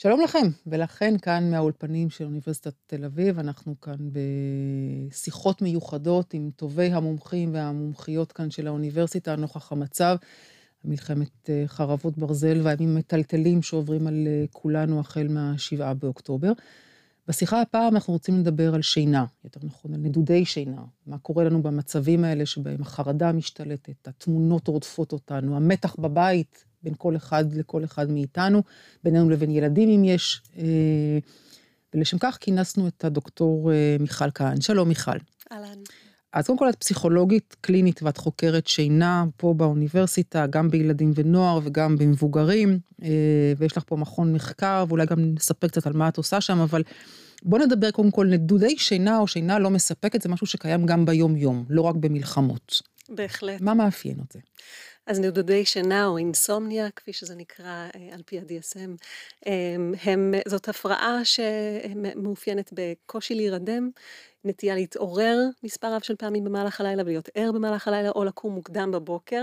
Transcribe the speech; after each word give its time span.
שלום 0.00 0.20
לכם, 0.20 0.46
ולכן 0.66 1.18
כאן 1.22 1.50
מהאולפנים 1.50 2.10
של 2.10 2.24
אוניברסיטת 2.24 2.72
תל 2.86 3.04
אביב, 3.04 3.38
אנחנו 3.38 3.80
כאן 3.80 3.96
בשיחות 5.08 5.62
מיוחדות 5.62 6.34
עם 6.34 6.50
טובי 6.56 6.86
המומחים 6.86 7.54
והמומחיות 7.54 8.32
כאן 8.32 8.50
של 8.50 8.66
האוניברסיטה, 8.66 9.36
נוכח 9.36 9.72
המצב, 9.72 10.16
מלחמת 10.84 11.50
אה, 11.50 11.64
חרבות 11.66 12.18
ברזל 12.18 12.60
והימים 12.62 12.94
מטלטלים 12.94 13.62
שעוברים 13.62 14.06
על 14.06 14.26
אה, 14.26 14.44
כולנו 14.52 15.00
החל 15.00 15.26
מהשבעה 15.28 15.94
באוקטובר. 15.94 16.52
בשיחה 17.28 17.60
הפעם 17.60 17.94
אנחנו 17.94 18.12
רוצים 18.12 18.38
לדבר 18.38 18.74
על 18.74 18.82
שינה, 18.82 19.24
יותר 19.44 19.60
נכון, 19.62 19.94
על 19.94 20.00
נדודי 20.00 20.44
שינה, 20.44 20.82
מה 21.06 21.18
קורה 21.18 21.44
לנו 21.44 21.62
במצבים 21.62 22.24
האלה 22.24 22.46
שבהם 22.46 22.82
החרדה 22.82 23.32
משתלטת, 23.32 24.08
התמונות 24.08 24.68
רודפות 24.68 25.12
אותנו, 25.12 25.56
המתח 25.56 25.96
בבית, 25.98 26.64
בין 26.82 26.94
כל 26.98 27.16
אחד 27.16 27.52
לכל 27.52 27.84
אחד 27.84 28.10
מאיתנו, 28.10 28.62
בינינו 29.04 29.30
לבין 29.30 29.50
ילדים 29.50 29.88
אם 29.88 30.04
יש. 30.04 30.42
אה, 30.58 31.18
ולשם 31.94 32.18
כך 32.18 32.38
כינסנו 32.40 32.88
את 32.88 33.04
הדוקטור 33.04 33.72
אה, 33.72 33.96
מיכל 34.00 34.30
כהן. 34.34 34.60
שלום 34.60 34.88
מיכל. 34.88 35.18
אהלן. 35.52 35.78
אז 36.32 36.46
קודם 36.46 36.58
כל 36.58 36.68
את 36.68 36.76
פסיכולוגית 36.76 37.56
קלינית 37.60 38.02
ואת 38.02 38.16
חוקרת 38.16 38.66
שינה 38.66 39.24
פה 39.36 39.54
באוניברסיטה, 39.54 40.46
גם 40.46 40.70
בילדים 40.70 41.12
ונוער 41.14 41.60
וגם 41.64 41.96
במבוגרים, 41.96 42.78
אה, 43.02 43.52
ויש 43.56 43.76
לך 43.76 43.82
פה 43.86 43.96
מכון 43.96 44.32
מחקר, 44.32 44.84
ואולי 44.88 45.06
גם 45.06 45.20
נספר 45.20 45.68
קצת 45.68 45.86
על 45.86 45.92
מה 45.92 46.08
את 46.08 46.16
עושה 46.16 46.40
שם, 46.40 46.58
אבל 46.58 46.82
בוא 47.42 47.58
נדבר 47.58 47.90
קודם 47.90 48.10
כל, 48.10 48.26
נדודי 48.26 48.78
שינה 48.78 49.18
או 49.18 49.26
שינה 49.26 49.58
לא 49.58 49.70
מספקת, 49.70 50.22
זה 50.22 50.28
משהו 50.28 50.46
שקיים 50.46 50.86
גם 50.86 51.04
ביום 51.04 51.36
יום, 51.36 51.64
לא 51.68 51.82
רק 51.82 51.94
במלחמות. 51.94 52.82
בהחלט. 53.08 53.60
מה 53.60 53.74
מאפיין 53.74 54.16
את 54.26 54.32
זה? 54.32 54.38
אז 55.08 55.20
נדודי 55.20 55.64
שינה 55.64 56.06
או 56.06 56.18
אינסומניה, 56.18 56.90
כפי 56.90 57.12
שזה 57.12 57.34
נקרא 57.34 57.66
אה, 57.66 58.14
על 58.14 58.22
פי 58.26 58.38
ה-DSM, 58.38 58.90
הם, 60.02 60.34
זאת 60.48 60.68
הפרעה 60.68 61.24
שמאופיינת 61.24 62.70
בקושי 62.72 63.34
להירדם, 63.34 63.90
נטייה 64.44 64.74
להתעורר 64.74 65.38
מספר 65.62 65.94
רב 65.94 66.02
של 66.02 66.16
פעמים 66.16 66.44
במהלך 66.44 66.80
הלילה 66.80 67.02
ולהיות 67.02 67.28
ער 67.34 67.52
במהלך 67.52 67.88
הלילה 67.88 68.10
או 68.10 68.24
לקום 68.24 68.54
מוקדם 68.54 68.90
בבוקר 68.90 69.42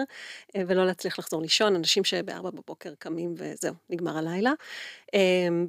אה, 0.55 0.61
ולא 0.67 0.85
להצליח 0.85 1.19
לחזור 1.19 1.41
לישון, 1.41 1.75
אנשים 1.75 2.03
שבארבע 2.03 2.49
בבוקר 2.49 2.93
קמים 2.99 3.35
וזהו, 3.37 3.73
נגמר 3.89 4.17
הלילה, 4.17 4.51
אה, 5.13 5.19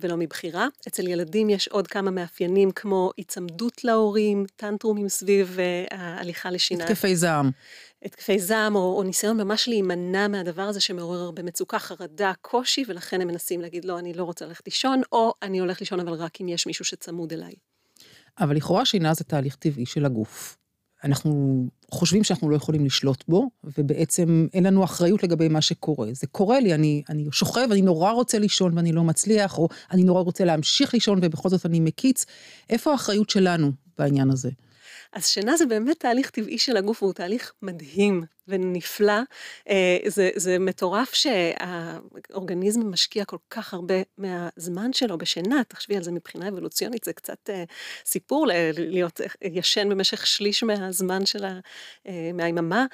ולא 0.00 0.16
מבחירה. 0.16 0.66
אצל 0.88 1.08
ילדים 1.08 1.50
יש 1.50 1.68
עוד 1.68 1.86
כמה 1.86 2.10
מאפיינים 2.10 2.70
כמו 2.70 3.10
היצמדות 3.16 3.84
להורים, 3.84 4.44
טנטרומים 4.56 5.08
סביב 5.08 5.58
ההליכה 5.90 6.50
לשינה. 6.50 6.84
התקפי 6.84 7.16
זעם. 7.16 7.50
התקפי 8.06 8.38
זעם 8.38 8.74
או, 8.74 8.98
או 8.98 9.02
ניסיון 9.02 9.36
ממש 9.36 9.68
להימנע 9.68 10.28
מהדבר 10.28 10.62
הזה 10.62 10.80
שמעורר 10.80 11.20
הרבה 11.20 11.42
מצוקה, 11.42 11.78
חרדה, 11.78 12.32
קושי, 12.40 12.84
ולכן 12.88 13.20
הם 13.20 13.28
מנסים 13.28 13.60
להגיד 13.60 13.84
לא, 13.84 13.98
אני 13.98 14.12
לא 14.12 14.24
רוצה 14.24 14.46
ללכת 14.46 14.66
לישון, 14.66 15.00
או 15.12 15.32
אני 15.42 15.58
הולך 15.58 15.80
לישון 15.80 16.00
אבל 16.00 16.12
רק 16.12 16.40
אם 16.40 16.48
יש 16.48 16.66
מישהו 16.66 16.84
שצמוד 16.84 17.32
אליי. 17.32 17.54
אבל 18.40 18.56
לכאורה 18.56 18.84
שינה 18.84 19.14
זה 19.14 19.24
תהליך 19.24 19.56
טבעי 19.56 19.86
של 19.86 20.04
הגוף. 20.04 20.56
אנחנו 21.04 21.62
חושבים 21.90 22.24
שאנחנו 22.24 22.50
לא 22.50 22.56
יכולים 22.56 22.84
לשלוט 22.84 23.24
בו, 23.28 23.50
ובעצם 23.78 24.46
אין 24.54 24.64
לנו 24.64 24.84
אחריות 24.84 25.22
לגבי 25.22 25.48
מה 25.48 25.60
שקורה. 25.60 26.08
זה 26.12 26.26
קורה 26.26 26.60
לי, 26.60 26.74
אני, 26.74 27.02
אני 27.08 27.24
שוכב, 27.32 27.68
אני 27.72 27.82
נורא 27.82 28.10
רוצה 28.10 28.38
לישון 28.38 28.76
ואני 28.76 28.92
לא 28.92 29.04
מצליח, 29.04 29.58
או 29.58 29.68
אני 29.90 30.04
נורא 30.04 30.20
רוצה 30.20 30.44
להמשיך 30.44 30.94
לישון 30.94 31.18
ובכל 31.22 31.48
זאת 31.48 31.66
אני 31.66 31.80
מקיץ. 31.80 32.24
איפה 32.70 32.92
האחריות 32.92 33.30
שלנו 33.30 33.72
בעניין 33.98 34.30
הזה? 34.30 34.50
אז 35.16 35.26
שינה 35.26 35.56
זה 35.56 35.66
באמת 35.66 36.00
תהליך 36.00 36.30
טבעי 36.30 36.58
של 36.58 36.76
הגוף, 36.76 37.02
והוא 37.02 37.12
תהליך 37.12 37.52
מדהים 37.62 38.24
ונפלא. 38.48 39.20
אה, 39.68 39.98
זה, 40.06 40.30
זה 40.36 40.58
מטורף 40.58 41.14
שהאורגניזם 41.14 42.90
משקיע 42.90 43.24
כל 43.24 43.36
כך 43.50 43.74
הרבה 43.74 43.94
מהזמן 44.18 44.92
שלו 44.92 45.18
בשינה, 45.18 45.62
תחשבי 45.68 45.96
על 45.96 46.02
זה 46.02 46.12
מבחינה 46.12 46.48
אבולוציונית, 46.48 47.04
זה 47.04 47.12
קצת 47.12 47.50
אה, 47.50 47.64
סיפור 48.04 48.46
להיות 48.78 49.20
ישן 49.42 49.88
במשך 49.88 50.26
שליש 50.26 50.62
מהזמן 50.62 51.26
של 51.26 51.44
ה... 51.44 51.58
אה, 52.08 52.30
מהיממה, 52.34 52.86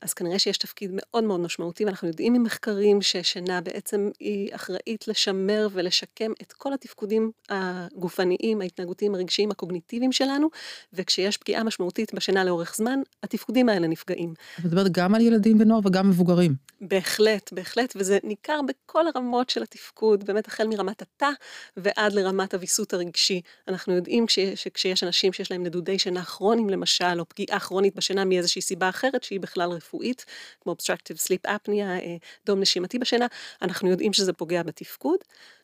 אז 0.00 0.14
כנראה 0.14 0.38
שיש 0.38 0.58
תפקיד 0.58 0.90
מאוד 0.94 1.24
מאוד 1.24 1.40
משמעותי, 1.40 1.84
ואנחנו 1.84 2.08
יודעים 2.08 2.32
ממחקרים 2.32 3.02
ששינה 3.02 3.60
בעצם 3.60 4.10
היא 4.20 4.54
אחראית 4.54 5.08
לשמר 5.08 5.68
ולשקם 5.72 6.32
את 6.42 6.52
כל 6.52 6.72
התפקודים 6.72 7.30
הגופניים, 7.48 8.60
ההתנהגותיים, 8.60 9.14
הרגשיים, 9.14 9.50
הקוגניטיביים 9.50 10.12
שלנו, 10.12 10.48
וכשיש 10.92 11.36
פגיעה 11.36 11.64
משמעותית 11.64 12.14
בשינה 12.14 12.44
לאורך 12.44 12.76
זמן, 12.76 13.00
התפקודים 13.22 13.68
האלה 13.68 13.86
נפגעים. 13.86 14.34
את 14.62 14.66
מדברת 14.66 14.92
גם 14.92 15.14
על 15.14 15.20
ילדים 15.20 15.60
ונוער 15.60 15.80
וגם 15.84 16.08
מבוגרים. 16.08 16.54
בהחלט, 16.80 17.52
בהחלט, 17.52 17.94
וזה 17.96 18.18
ניכר 18.24 18.60
בכל 18.68 19.04
הרמות 19.14 19.50
של 19.50 19.62
התפקוד, 19.62 20.24
באמת 20.24 20.46
החל 20.46 20.66
מרמת 20.66 21.02
התא 21.02 21.30
ועד 21.76 22.12
לרמת 22.12 22.54
הוויסות 22.54 22.94
הרגשי. 22.94 23.40
אנחנו 23.68 23.94
יודעים 23.94 24.26
שכשיש 24.54 25.04
אנשים 25.04 25.32
שיש 25.32 25.50
להם 25.50 25.62
נדודי 25.62 25.98
שינה 25.98 26.24
כרוניים 26.24 26.70
למשל, 26.70 27.20
או 27.20 27.28
פגיעה 27.28 27.60
כרונית 27.60 27.96
בשינה 27.96 28.24
מאיזושהי 28.24 28.62
סיבה 28.62 28.88
אחרת 28.88 29.22
שהיא 29.22 29.40
בכלל 29.40 29.70
רפואית, 29.70 30.24
כמו 30.60 30.76
obstructive 30.78 31.18
sleep 31.18 31.50
apnea, 31.50 31.70
אה, 31.82 32.16
דום 32.46 32.60
נשימתי 32.60 32.98
בשינה, 32.98 33.26
אנחנו 33.62 33.90
יודעים 33.90 34.12
שזה 34.12 34.32
פוגע 34.32 34.62
בתפקוד, 34.62 35.18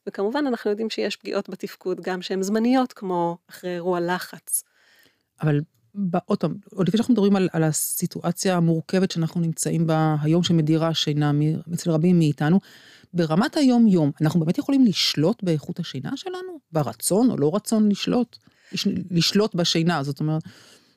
וכמובן 0.07 0.45
אנחנו 0.47 0.71
יודעים 0.71 0.91
שיש 0.91 1.17
פגיעות 1.17 1.49
בתפקוד 1.49 2.01
גם 2.01 2.23
שהן 2.23 2.43
זמניות, 2.43 2.93
כמו 2.93 3.37
אחרי 3.51 3.75
אירוע 3.75 4.01
לחץ. 4.01 4.63
אבל 5.43 5.61
עוד 6.25 6.39
פעם, 6.39 6.55
עוד 6.75 6.89
לפני 6.89 6.99
שאנחנו 6.99 7.15
מדברים 7.15 7.37
על, 7.37 7.49
על 7.53 7.65
הסיטואציה 7.65 8.57
המורכבת 8.57 9.11
שאנחנו 9.11 9.41
נמצאים 9.41 9.87
בה 9.87 10.17
היום, 10.23 10.43
שמדירה 10.43 10.95
שינה 10.95 11.33
אצל 11.75 11.91
רבים 11.91 12.19
מאיתנו, 12.19 12.61
ברמת 13.15 13.57
היום-יום, 13.57 14.11
אנחנו 14.21 14.41
באמת 14.41 14.59
יכולים 14.59 14.85
לשלוט 14.85 15.43
באיכות 15.43 15.79
השינה 15.79 16.17
שלנו? 16.17 16.59
ברצון 16.73 17.31
או 17.31 17.37
לא 17.37 17.55
רצון 17.55 17.89
לשלוט? 17.89 18.37
לשלוט 19.11 19.55
בשינה, 19.55 20.03
זאת 20.03 20.21
אומרת... 20.21 20.43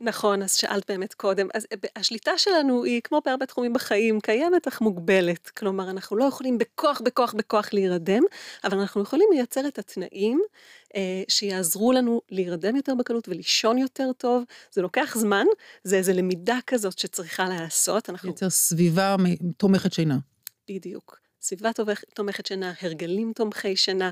נכון, 0.01 0.43
אז 0.43 0.53
שאלת 0.53 0.83
באמת 0.87 1.13
קודם. 1.13 1.47
אז 1.53 1.67
אה, 1.71 1.89
השליטה 1.95 2.31
שלנו 2.37 2.83
היא, 2.83 3.01
כמו 3.03 3.21
בהרבה 3.25 3.45
תחומים 3.45 3.73
בחיים, 3.73 4.19
קיימת 4.19 4.67
אך 4.67 4.81
מוגבלת. 4.81 5.49
כלומר, 5.49 5.89
אנחנו 5.89 6.17
לא 6.17 6.23
יכולים 6.23 6.57
בכוח, 6.57 7.01
בכוח, 7.01 7.33
בכוח 7.33 7.73
להירדם, 7.73 8.23
אבל 8.63 8.79
אנחנו 8.79 9.01
יכולים 9.01 9.27
לייצר 9.31 9.67
את 9.67 9.79
התנאים 9.79 10.41
אה, 10.95 11.23
שיעזרו 11.27 11.91
לנו 11.91 12.21
להירדם 12.29 12.75
יותר 12.75 12.95
בקלות 12.95 13.29
ולישון 13.29 13.77
יותר 13.77 14.11
טוב. 14.17 14.43
זה 14.71 14.81
לוקח 14.81 15.17
זמן, 15.17 15.45
זה 15.83 15.97
איזו 15.97 16.11
למידה 16.15 16.57
כזאת 16.67 16.99
שצריכה 16.99 17.49
להיעשות. 17.49 18.09
אנחנו... 18.09 18.29
לייצר 18.29 18.49
סביבה 18.49 19.15
תומכת 19.57 19.93
שינה. 19.93 20.17
בדיוק. 20.69 21.19
סביבה 21.41 21.69
תומכת 22.13 22.45
שינה, 22.45 22.73
הרגלים 22.81 23.33
תומכי 23.35 23.75
שינה. 23.75 24.11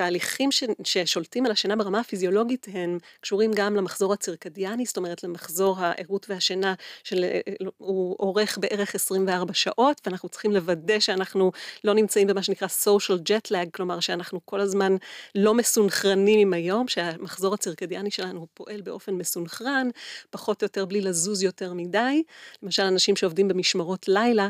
אה, 0.00 0.04
תהליכים 0.06 0.52
ש, 0.52 0.64
ששולטים 0.84 1.46
על 1.46 1.52
השינה 1.52 1.76
ברמה 1.76 2.00
הפיזיולוגית 2.00 2.66
הם 2.72 2.98
קשורים 3.20 3.50
גם 3.54 3.76
למחזור 3.76 4.12
הצירקדיאני, 4.12 4.84
זאת 4.84 4.96
אומרת 4.96 5.24
למחזור 5.24 5.76
הערות 5.78 6.26
והשינה 6.28 6.74
שהוא 7.04 8.16
אורך 8.18 8.58
בערך 8.58 8.94
24 8.94 9.54
שעות, 9.54 10.00
ואנחנו 10.06 10.28
צריכים 10.28 10.52
לוודא 10.52 11.00
שאנחנו 11.00 11.52
לא 11.84 11.94
נמצאים 11.94 12.26
במה 12.26 12.42
שנקרא 12.42 12.68
social 12.68 13.20
jet 13.28 13.52
lag, 13.52 13.70
כלומר 13.74 14.00
שאנחנו 14.00 14.40
כל 14.44 14.60
הזמן 14.60 14.96
לא 15.34 15.54
מסונכרנים 15.54 16.38
עם 16.38 16.52
היום, 16.52 16.88
שהמחזור 16.88 17.54
הצירקדיאני 17.54 18.10
שלנו 18.10 18.46
פועל 18.54 18.80
באופן 18.80 19.14
מסונכרן, 19.14 19.88
פחות 20.30 20.62
או 20.62 20.64
יותר 20.64 20.84
בלי 20.84 21.00
לזוז 21.00 21.42
יותר 21.42 21.72
מדי. 21.72 22.22
למשל 22.62 22.82
אנשים 22.82 23.16
שעובדים 23.16 23.48
במשמרות 23.48 24.08
לילה, 24.08 24.48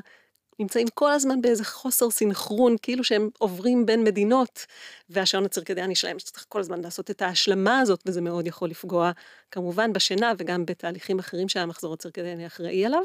נמצאים 0.58 0.86
כל 0.94 1.12
הזמן 1.12 1.40
באיזה 1.40 1.64
חוסר 1.64 2.10
סינכרון, 2.10 2.76
כאילו 2.82 3.04
שהם 3.04 3.28
עוברים 3.38 3.86
בין 3.86 4.04
מדינות, 4.04 4.66
והשעון 5.10 5.44
הצירקדיאני 5.44 5.94
שלהם 5.94 6.18
שצריך 6.18 6.44
כל 6.48 6.60
הזמן 6.60 6.80
לעשות 6.80 7.10
את 7.10 7.22
ההשלמה 7.22 7.78
הזאת, 7.78 8.02
וזה 8.06 8.20
מאוד 8.20 8.46
יכול 8.46 8.68
לפגוע 8.68 9.10
כמובן 9.50 9.92
בשינה 9.92 10.32
וגם 10.38 10.66
בתהליכים 10.66 11.18
אחרים 11.18 11.48
שהמחזור 11.48 11.94
הצירקדיאני 11.94 12.46
אחראי 12.46 12.86
עליו. 12.86 13.02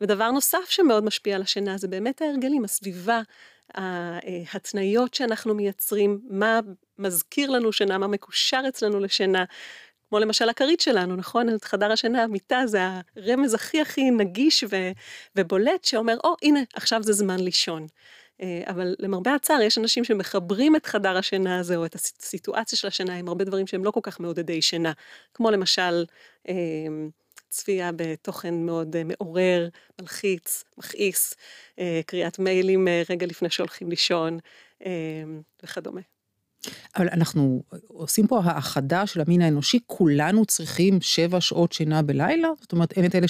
ודבר 0.00 0.30
נוסף 0.30 0.68
שמאוד 0.68 1.04
משפיע 1.04 1.36
על 1.36 1.42
השינה 1.42 1.78
זה 1.78 1.88
באמת 1.88 2.22
ההרגלים, 2.22 2.64
הסביבה, 2.64 3.20
ההתניות 3.74 5.14
שאנחנו 5.14 5.54
מייצרים, 5.54 6.20
מה 6.30 6.60
מזכיר 6.98 7.50
לנו 7.50 7.72
שינה, 7.72 7.98
מה 7.98 8.06
מקושר 8.06 8.62
אצלנו 8.68 9.00
לשינה, 9.00 9.44
כמו 10.10 10.18
למשל 10.18 10.48
הכרית 10.48 10.80
שלנו, 10.80 11.16
נכון? 11.16 11.54
את 11.54 11.64
חדר 11.64 11.92
השינה, 11.92 12.22
המיטה 12.22 12.62
זה 12.66 12.80
הרמז 13.16 13.54
הכי 13.54 13.80
הכי 13.80 14.10
נגיש 14.10 14.64
ו, 14.70 14.76
ובולט 15.36 15.84
שאומר, 15.84 16.16
או, 16.24 16.32
oh, 16.32 16.36
הנה, 16.42 16.60
עכשיו 16.74 17.02
זה 17.02 17.12
זמן 17.12 17.40
לישון. 17.40 17.86
אה, 18.42 18.62
אבל 18.66 18.94
למרבה 18.98 19.34
הצער, 19.34 19.60
יש 19.60 19.78
אנשים 19.78 20.04
שמחברים 20.04 20.76
את 20.76 20.86
חדר 20.86 21.16
השינה 21.16 21.58
הזה, 21.58 21.76
או 21.76 21.86
את 21.86 21.94
הסיטואציה 21.94 22.78
של 22.78 22.88
השינה, 22.88 23.16
עם 23.16 23.28
הרבה 23.28 23.44
דברים 23.44 23.66
שהם 23.66 23.84
לא 23.84 23.90
כל 23.90 24.00
כך 24.02 24.20
מעודדי 24.20 24.62
שינה. 24.62 24.92
כמו 25.34 25.50
למשל, 25.50 26.04
אה, 26.48 26.54
צפייה 27.48 27.90
בתוכן 27.96 28.54
מאוד 28.54 28.96
אה, 28.96 29.04
מעורר, 29.04 29.68
מלחיץ, 30.00 30.64
מכעיס, 30.78 31.34
קריאת 32.06 32.38
מיילים 32.38 32.88
רגע 33.10 33.26
לפני 33.26 33.50
שהולכים 33.50 33.90
לישון 33.90 34.38
וכדומה. 35.62 36.00
אבל 36.96 37.08
אנחנו 37.12 37.62
עושים 37.86 38.26
פה 38.26 38.40
האחדה 38.44 39.06
של 39.06 39.20
המין 39.20 39.42
האנושי, 39.42 39.78
כולנו 39.86 40.46
צריכים 40.46 41.00
שבע 41.00 41.40
שעות 41.40 41.72
שינה 41.72 42.02
בלילה? 42.02 42.48
זאת 42.60 42.72
אומרת, 42.72 42.92
אין 42.92 43.04
את 43.04 43.14
אלה 43.14 43.26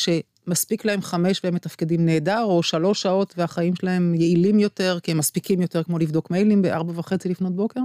מספיק 0.46 0.84
להם 0.84 1.02
חמש 1.02 1.40
והם 1.44 1.54
מתפקדים 1.54 2.06
נהדר, 2.06 2.42
או 2.42 2.62
שלוש 2.62 3.02
שעות 3.02 3.34
והחיים 3.36 3.74
שלהם 3.76 4.14
יעילים 4.14 4.58
יותר, 4.58 4.98
כי 5.02 5.10
הם 5.10 5.18
מספיקים 5.18 5.62
יותר 5.62 5.82
כמו 5.82 5.98
לבדוק 5.98 6.30
מיילים 6.30 6.62
בארבע 6.62 6.92
וחצי 6.96 7.28
לפנות 7.28 7.56
בוקר? 7.56 7.80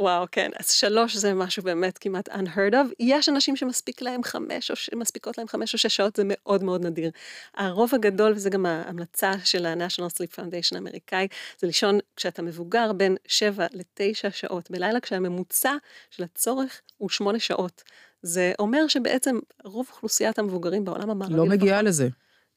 וואו, 0.00 0.26
כן, 0.32 0.50
אז 0.58 0.70
שלוש 0.70 1.16
זה 1.16 1.34
משהו 1.34 1.62
באמת 1.62 1.98
כמעט 1.98 2.28
unheard 2.28 2.72
of. 2.72 2.94
יש 3.00 3.28
אנשים 3.28 3.56
שמספיק 3.56 4.02
להם 4.02 4.22
חמש, 4.22 4.70
או 4.70 4.76
שמספיקות 4.76 5.38
להם 5.38 5.48
חמש 5.48 5.74
או 5.74 5.78
שש 5.78 5.96
שעות, 5.96 6.16
זה 6.16 6.22
מאוד 6.26 6.64
מאוד 6.64 6.86
נדיר. 6.86 7.10
הרוב 7.56 7.94
הגדול, 7.94 8.32
וזה 8.32 8.50
גם 8.50 8.66
ההמלצה 8.66 9.32
של 9.44 9.66
ה-National 9.66 10.10
Sleep 10.16 10.34
Foundation 10.36 10.74
האמריקאי, 10.74 11.28
זה 11.58 11.66
לישון 11.66 11.98
כשאתה 12.16 12.42
מבוגר 12.42 12.92
בין 12.92 13.16
שבע 13.26 13.66
לתשע 13.72 14.30
שעות 14.30 14.70
בלילה, 14.70 15.00
כשהממוצע 15.00 15.72
של 16.10 16.22
הצורך 16.22 16.80
הוא 16.96 17.08
שמונה 17.08 17.38
שעות. 17.38 17.82
זה 18.22 18.52
אומר 18.58 18.88
שבעצם 18.88 19.38
רוב 19.64 19.86
אוכלוסיית 19.90 20.38
המבוגרים 20.38 20.84
בעולם 20.84 21.10
המערבי... 21.10 21.36
לא 21.36 21.46
מגיעה 21.46 21.82
לזה. 21.82 22.08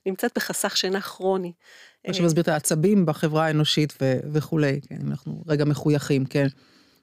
נמצאת 0.05 0.31
בחסך 0.35 0.77
שינה 0.77 1.01
כרוני. 1.01 1.53
מה 2.07 2.13
שמסביר 2.13 2.43
את 2.43 2.47
העצבים 2.47 3.05
בחברה 3.05 3.45
האנושית 3.45 3.93
וכולי, 4.33 4.79
כן, 4.89 4.99
אנחנו 5.07 5.43
רגע 5.47 5.65
מחויכים, 5.65 6.25
כן. 6.25 6.47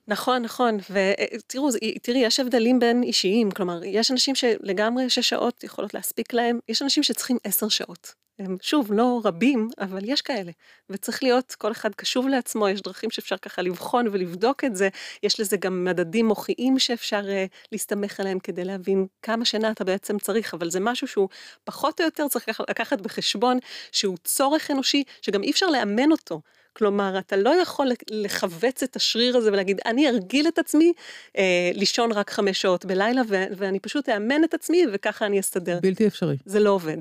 נכון, 0.09 0.43
נכון, 0.43 0.79
ותראו, 0.91 1.69
תראי, 2.03 2.19
יש 2.19 2.41
הבדלים 2.41 2.79
בין 2.79 3.03
אישיים, 3.03 3.51
כלומר, 3.51 3.85
יש 3.85 4.11
אנשים 4.11 4.35
שלגמרי 4.35 5.11
שש 5.11 5.29
שעות 5.29 5.65
יכולות 5.65 5.95
להספיק 5.95 6.33
להם, 6.33 6.59
יש 6.69 6.83
אנשים 6.83 7.03
שצריכים 7.03 7.37
עשר 7.45 7.69
שעות. 7.69 8.15
הם 8.41 8.57
שוב, 8.63 8.93
לא 8.93 9.21
רבים, 9.25 9.69
אבל 9.81 10.01
יש 10.05 10.23
כאלה. 10.23 10.53
וצריך 10.91 11.23
להיות 11.23 11.55
כל 11.59 11.73
אחד 11.73 11.95
קשוב 11.95 12.29
לעצמו, 12.29 12.69
יש 12.69 12.83
דרכים 12.83 13.11
שאפשר 13.11 13.37
ככה 13.37 13.63
לבחון 13.63 14.09
ולבדוק 14.13 14.65
את 14.65 14.77
זה, 14.77 14.89
יש 15.23 15.41
לזה 15.41 15.57
גם 15.57 15.85
מדדים 15.85 16.27
מוחיים 16.27 16.79
שאפשר 16.79 17.23
uh, 17.23 17.69
להסתמך 17.73 18.21
עליהם 18.21 18.39
כדי 18.39 18.65
להבין 18.65 19.07
כמה 19.23 19.45
שינה 19.45 19.71
אתה 19.71 19.85
בעצם 19.85 20.19
צריך, 20.19 20.55
אבל 20.55 20.71
זה 20.71 20.81
משהו 20.81 21.09
שהוא 21.09 21.29
פחות 21.65 22.01
או 22.01 22.05
יותר 22.05 22.29
צריך 22.29 22.61
לקחת 22.69 23.01
בחשבון 23.01 23.59
שהוא 23.93 24.17
צורך 24.25 24.71
אנושי, 24.71 25.05
שגם 25.23 25.43
אי 25.43 25.51
אפשר 25.51 25.67
לאמן 25.67 26.13
אותו. 26.13 26.41
כלומר, 26.73 27.19
אתה 27.19 27.37
לא 27.37 27.51
יכול 27.63 27.89
לכווץ 28.11 28.83
את 28.83 28.97
השריר 28.97 29.37
הזה 29.37 29.53
ולהגיד, 29.53 29.81
אני 29.87 30.09
ארגיל 30.09 30.49
את 30.49 30.59
עצמי 30.59 30.93
אה, 31.39 31.71
לישון 31.75 32.13
רק 32.13 32.31
חמש 32.31 32.63
שעות 32.63 32.85
בלילה, 32.85 33.23
ו- 33.29 33.45
ואני 33.57 33.81
פשוט 33.81 34.09
אאמן 34.09 34.45
את 34.45 34.55
עצמי 34.55 34.85
וככה 34.93 35.27
אני 35.27 35.41
אסתדר. 35.41 35.79
בלתי 35.83 36.07
אפשרי. 36.07 36.37
זה 36.45 36.61
לא 36.61 36.71
עובד. 36.71 36.99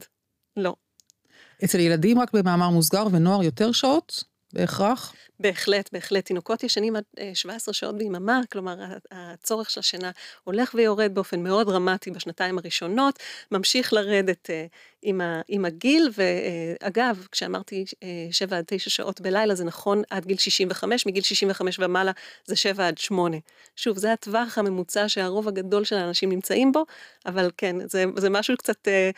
לא. 0.57 0.75
אצל 1.63 1.79
ילדים 1.79 2.19
רק 2.19 2.33
במאמר 2.33 2.69
מוסגר 2.69 3.07
ונוער 3.11 3.43
יותר 3.43 3.71
שעות? 3.71 4.23
בהכרח? 4.53 5.13
בהחלט, 5.39 5.89
בהחלט. 5.93 6.25
תינוקות 6.25 6.63
ישנים 6.63 6.95
עד 6.95 7.03
17 7.33 7.71
אה, 7.71 7.73
שעות 7.73 7.97
ביממה, 7.97 8.41
כלומר 8.51 8.75
הצורך 9.11 9.69
של 9.69 9.79
השינה 9.79 10.11
הולך 10.43 10.71
ויורד 10.73 11.13
באופן 11.13 11.43
מאוד 11.43 11.67
דרמטי 11.67 12.11
בשנתיים 12.11 12.57
הראשונות, 12.57 13.19
ממשיך 13.51 13.93
לרדת 13.93 14.49
אה, 14.49 14.65
עם, 15.01 15.21
ה, 15.21 15.41
עם 15.47 15.65
הגיל, 15.65 16.09
ואגב, 16.13 17.27
כשאמרתי 17.31 17.85
7 18.31 18.57
עד 18.57 18.63
9 18.67 18.89
שעות 18.89 19.21
בלילה, 19.21 19.55
זה 19.55 19.63
נכון 19.63 20.01
עד 20.09 20.25
גיל 20.25 20.37
65, 20.37 21.05
מגיל 21.05 21.23
65 21.23 21.79
ומעלה 21.79 22.11
זה 22.45 22.55
7 22.55 22.87
עד 22.87 22.97
8. 22.97 23.37
שוב, 23.75 23.97
זה 23.97 24.13
הטווח 24.13 24.57
הממוצע 24.57 25.09
שהרוב 25.09 25.47
הגדול 25.47 25.83
של 25.83 25.95
האנשים 25.95 26.29
נמצאים 26.29 26.71
בו, 26.71 26.85
אבל 27.25 27.51
כן, 27.57 27.87
זה, 27.87 28.05
זה 28.17 28.29
משהו 28.29 28.57
קצת 28.57 28.87
אה, 28.87 29.09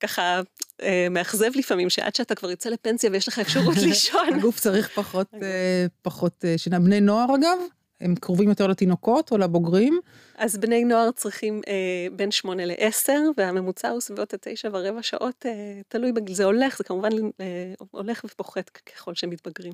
ככה 0.00 0.40
אה, 0.82 1.06
מאכזב 1.10 1.50
לפעמים, 1.54 1.90
שעד 1.90 2.14
שאתה 2.14 2.34
כבר 2.34 2.50
יוצא 2.50 2.70
לפנסיה 2.70 3.10
ויש 3.10 3.28
לך 3.28 3.38
אפשרות 3.38 3.76
לישון. 3.86 4.34
הגוף 4.34 4.60
צריך 4.60 4.90
פחות, 4.94 5.26
אה, 5.42 5.86
פחות 6.02 6.44
אה, 6.44 6.58
שינה. 6.58 6.78
בני 6.78 7.00
נוער 7.00 7.34
אגב? 7.34 7.58
הם 8.00 8.14
קרובים 8.14 8.48
יותר 8.48 8.66
לתינוקות 8.66 9.32
או 9.32 9.38
לבוגרים? 9.38 10.00
אז 10.36 10.56
בני 10.56 10.84
נוער 10.84 11.10
צריכים 11.10 11.60
אה, 11.68 12.06
בין 12.16 12.30
שמונה 12.30 12.64
לעשר, 12.64 13.20
והממוצע 13.36 13.88
הוא 13.88 14.00
סביבות 14.00 14.34
התשע 14.34 14.68
ורבע 14.72 15.02
שעות, 15.02 15.46
אה, 15.46 15.80
תלוי 15.88 16.12
בגיל, 16.12 16.34
זה 16.34 16.44
הולך, 16.44 16.78
זה 16.78 16.84
כמובן 16.84 17.08
אה, 17.40 17.74
הולך 17.90 18.24
ופוחת 18.24 18.68
ככל 18.70 19.14
שהם 19.14 19.30
מתבגרים. 19.30 19.72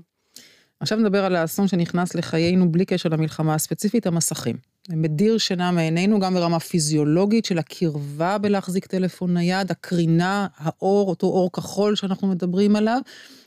עכשיו 0.80 0.98
נדבר 0.98 1.24
על 1.24 1.36
האסון 1.36 1.68
שנכנס 1.68 2.14
לחיינו 2.14 2.72
בלי 2.72 2.84
קשר 2.84 3.08
למלחמה 3.08 3.54
הספציפית, 3.54 4.06
המסכים. 4.06 4.56
מדיר 4.88 5.38
שינה 5.38 5.70
מעינינו 5.70 6.20
גם 6.20 6.34
ברמה 6.34 6.60
פיזיולוגית 6.60 7.44
של 7.44 7.58
הקרבה 7.58 8.38
בלהחזיק 8.38 8.86
טלפון 8.86 9.34
נייד, 9.34 9.70
הקרינה, 9.70 10.46
האור, 10.56 11.08
אותו 11.08 11.26
אור 11.26 11.52
כחול 11.52 11.94
שאנחנו 11.96 12.28
מדברים 12.28 12.76
עליו. 12.76 13.00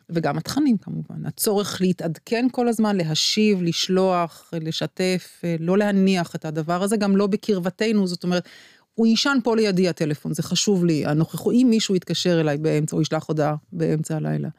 וגם 0.10 0.38
התכנים 0.38 0.78
כמובן, 0.78 1.26
הצורך 1.26 1.82
להתעדכן 1.82 2.48
כל 2.52 2.68
הזמן, 2.68 2.98
להשיב, 2.98 3.62
לשלוח, 3.62 4.52
לשתף, 4.62 5.42
לא 5.60 5.78
להניח 5.78 6.36
את 6.36 6.46
הדבר 6.46 6.84
הזה, 6.84 6.98
גם 6.98 7.18
לא 7.18 7.28
בקרבתנו, 7.28 8.08
זאת 8.08 8.24
אומרת, 8.24 8.48
הוא 8.94 9.08
יישן 9.08 9.38
פה 9.44 9.56
לידי 9.56 9.90
הטלפון, 9.90 10.34
זה 10.34 10.44
חשוב 10.44 10.86
לי, 10.86 11.06
הנוכחות, 11.06 11.54
אם 11.54 11.68
מישהו 11.70 11.96
יתקשר 11.96 12.42
אליי 12.42 12.58
באמצע, 12.58 12.96
או 12.96 13.02
ישלח 13.02 13.28
הודעה 13.28 13.56
באמצע 13.72 14.16
הלילה. 14.16 14.50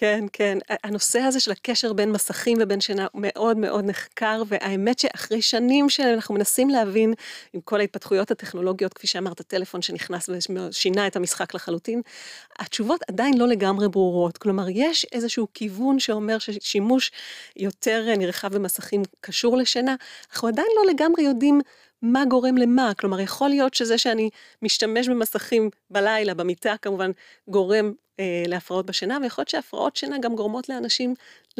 כן, 0.00 0.24
כן. 0.32 0.58
הנושא 0.84 1.18
הזה 1.18 1.40
של 1.40 1.50
הקשר 1.50 1.92
בין 1.92 2.12
מסכים 2.12 2.58
ובין 2.60 2.80
שינה 2.80 3.06
הוא 3.12 3.22
מאוד 3.24 3.56
מאוד 3.56 3.84
נחקר, 3.84 4.42
והאמת 4.46 4.98
שאחרי 4.98 5.42
שנים 5.42 5.90
שאנחנו 5.90 6.34
מנסים 6.34 6.70
להבין, 6.70 7.14
עם 7.52 7.60
כל 7.60 7.80
ההתפתחויות 7.80 8.30
הטכנולוגיות, 8.30 8.94
כפי 8.94 9.06
שאמרת, 9.06 9.40
טלפון 9.42 9.82
שנכנס 9.82 10.28
ושינה 10.28 11.06
את 11.06 11.16
המשחק 11.16 11.54
לחלוטין, 11.54 12.02
התשובות 12.58 13.00
עדיין 13.08 13.38
לא 13.38 13.48
לגמרי 13.48 13.88
ברורות. 13.88 14.38
כלומר, 14.38 14.66
יש 14.68 15.06
איזשהו 15.12 15.46
כיוון 15.54 15.98
שאומר 15.98 16.38
ששימוש 16.38 17.12
יותר 17.56 18.14
נרחב 18.18 18.54
במסכים 18.54 19.02
קשור 19.20 19.56
לשינה, 19.56 19.94
אנחנו 20.32 20.48
עדיין 20.48 20.68
לא 20.76 20.90
לגמרי 20.92 21.22
יודעים 21.22 21.60
מה 22.02 22.24
גורם 22.24 22.56
למה, 22.56 22.92
כלומר 22.98 23.20
יכול 23.20 23.48
להיות 23.48 23.74
שזה 23.74 23.98
שאני 23.98 24.30
משתמש 24.62 25.08
במסכים 25.08 25.70
בלילה, 25.90 26.34
במיטה 26.34 26.74
כמובן, 26.82 27.10
גורם 27.48 27.92
אה, 28.20 28.42
להפרעות 28.46 28.86
בשינה, 28.86 29.18
ויכול 29.22 29.42
להיות 29.42 29.48
שהפרעות 29.48 29.96
שינה 29.96 30.18
גם 30.18 30.36
גורמות 30.36 30.68
לאנשים 30.68 31.14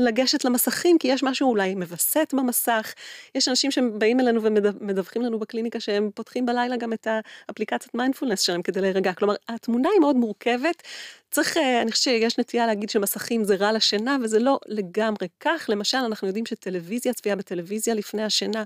לגשת 0.05 0.45
למסכים, 0.45 0.99
כי 0.99 1.09
יש 1.09 1.23
משהו 1.23 1.49
אולי 1.49 1.75
מווסת 1.75 2.35
במסך. 2.37 2.95
יש 3.35 3.49
אנשים 3.49 3.71
שבאים 3.71 4.21
אלינו 4.21 4.43
ומדווחים 4.43 5.23
לנו 5.23 5.39
בקליניקה 5.39 5.81
שהם 5.81 6.11
פותחים 6.15 6.47
בלילה 6.47 6.77
גם 6.77 6.93
את 6.93 7.07
האפליקציית 7.49 7.95
מיינדפולנס 7.95 8.41
שלהם 8.41 8.63
כדי 8.63 8.81
להירגע. 8.81 9.13
כלומר, 9.13 9.35
התמונה 9.49 9.89
היא 9.93 10.01
מאוד 10.01 10.17
מורכבת. 10.17 10.83
צריך, 11.31 11.57
אה, 11.57 11.83
אני 11.83 11.93
חושבת 11.93 12.15
שיש 12.15 12.39
נטייה 12.39 12.67
להגיד 12.67 12.91
שמסכים 12.91 13.45
זה 13.45 13.57
רע 13.57 13.73
לשינה, 13.73 14.17
וזה 14.23 14.39
לא 14.39 14.59
לגמרי 14.67 15.29
כך. 15.41 15.67
למשל, 15.69 15.99
אנחנו 15.99 16.27
יודעים 16.27 16.47
שטלוויזיה, 16.47 17.13
צפייה 17.13 17.37
בטלוויזיה 17.37 17.95
לפני 17.95 18.23
השינה, 18.23 18.65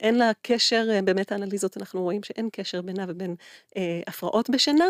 אין 0.00 0.18
לה 0.18 0.30
קשר, 0.42 0.86
אה, 0.90 1.02
באמת 1.02 1.32
האנליזות 1.32 1.76
אנחנו 1.76 2.02
רואים 2.02 2.22
שאין 2.22 2.48
קשר 2.52 2.82
בינה 2.82 3.04
ובין 3.08 3.34
אה, 3.76 4.00
הפרעות 4.06 4.50
בשינה. 4.50 4.86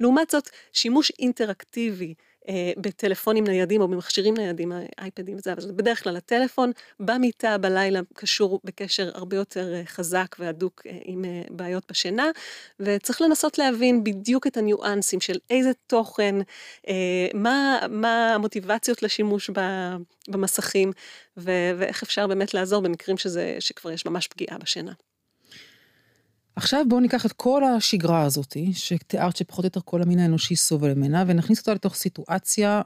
לעומת 0.00 0.30
זאת, 0.30 0.50
שימוש 0.72 1.12
אינטראקטיבי, 1.18 2.14
בטלפונים 2.78 3.44
ניידים 3.44 3.80
או 3.80 3.88
במכשירים 3.88 4.36
ניידים, 4.36 4.72
אייפדים 4.98 5.36
וזה, 5.36 5.52
אבל 5.52 5.72
בדרך 5.72 6.02
כלל 6.02 6.16
הטלפון 6.16 6.72
במיטה 7.00 7.58
בלילה 7.58 8.00
קשור 8.14 8.60
בקשר 8.64 9.10
הרבה 9.14 9.36
יותר 9.36 9.74
אה, 9.74 9.82
חזק 9.86 10.36
והדוק 10.38 10.82
אה, 10.86 10.98
עם 11.04 11.24
בעיות 11.50 11.84
בשינה, 11.90 12.30
וצריך 12.80 13.20
לנסות 13.20 13.58
להבין 13.58 14.04
בדיוק 14.04 14.46
את 14.46 14.56
הניואנסים 14.56 15.20
של 15.20 15.38
איזה 15.50 15.70
תוכן, 15.86 16.34
מה, 17.34 17.78
מה 17.88 18.34
המוטיבציות 18.34 19.02
לשימוש 19.02 19.50
במסכים, 20.28 20.92
ואיך 21.36 22.02
אפשר 22.02 22.26
באמת 22.26 22.54
לעזור 22.54 22.82
במקרים 22.82 23.18
שזה, 23.18 23.56
שכבר 23.60 23.90
יש 23.90 24.06
ממש 24.06 24.26
פגיעה 24.28 24.58
בשינה. 24.58 24.92
עכשיו 26.58 26.84
בואו 26.88 27.00
ניקח 27.00 27.26
את 27.26 27.32
כל 27.32 27.64
השגרה 27.64 28.22
הזאת, 28.22 28.56
שתיארת 28.72 29.36
שפחות 29.36 29.64
או 29.64 29.66
יותר 29.66 29.80
כל 29.84 30.02
המין 30.02 30.18
האנושי 30.18 30.56
סובל 30.56 30.94
ממנה, 30.94 31.24
ונכניס 31.26 31.58
אותה 31.58 31.74
לתוך 31.74 31.94
סיטואציה 31.94 32.82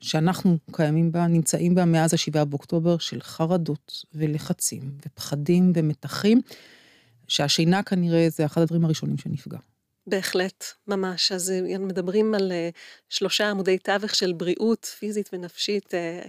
שאנחנו 0.00 0.58
קיימים 0.72 1.12
בה, 1.12 1.26
נמצאים 1.26 1.74
בה 1.74 1.84
מאז 1.84 2.14
השבעה 2.14 2.44
באוקטובר, 2.44 2.98
של 2.98 3.20
חרדות 3.20 4.04
ולחצים 4.14 4.80
ופחדים 5.06 5.72
ומתחים, 5.74 6.40
שהשינה 7.28 7.82
כנראה 7.82 8.28
זה 8.30 8.44
אחד 8.44 8.60
הדברים 8.60 8.84
הראשונים 8.84 9.18
שנפגע. 9.18 9.58
בהחלט, 10.06 10.64
ממש. 10.88 11.32
אז 11.32 11.52
מדברים 11.80 12.34
על 12.34 12.52
uh, 12.52 12.76
שלושה 13.08 13.50
עמודי 13.50 13.78
תווך 13.78 14.14
של 14.14 14.32
בריאות 14.32 14.84
פיזית 14.84 15.30
ונפשית, 15.32 15.94
uh, 15.94 16.28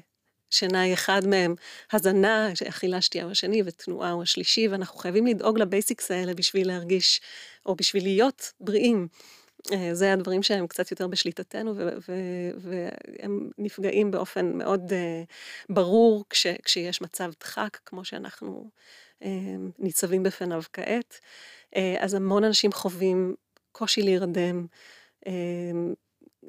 שינה 0.53 0.81
היא 0.81 0.93
אחד 0.93 1.27
מהם, 1.27 1.55
הזנה, 1.91 2.49
אכילה, 2.69 3.01
שתייה 3.01 3.23
הוא 3.23 3.31
השני, 3.31 3.61
ותנועה 3.65 4.11
הוא 4.11 4.23
השלישי, 4.23 4.67
ואנחנו 4.67 4.99
חייבים 4.99 5.27
לדאוג 5.27 5.59
לבייסיקס 5.59 6.11
האלה 6.11 6.33
בשביל 6.33 6.67
להרגיש, 6.67 7.21
או 7.65 7.75
בשביל 7.75 8.03
להיות 8.03 8.51
בריאים. 8.59 9.07
אה, 9.71 9.89
זה 9.93 10.13
הדברים 10.13 10.43
שהם 10.43 10.67
קצת 10.67 10.91
יותר 10.91 11.07
בשליטתנו, 11.07 11.73
והם 12.57 13.49
נפגעים 13.57 14.11
באופן 14.11 14.57
מאוד 14.57 14.91
uh, 14.91 14.93
ברור 15.69 16.25
כש, 16.29 16.47
כשיש 16.47 17.01
מצב 17.01 17.31
דחק, 17.39 17.77
כמו 17.85 18.05
שאנחנו 18.05 18.69
uh, 19.23 19.25
ניצבים 19.79 20.23
בפניו 20.23 20.61
כעת. 20.73 21.19
אז 21.99 22.13
המון 22.13 22.43
אנשים 22.43 22.71
חווים 22.71 23.35
קושי 23.71 24.01
להירדם, 24.01 24.67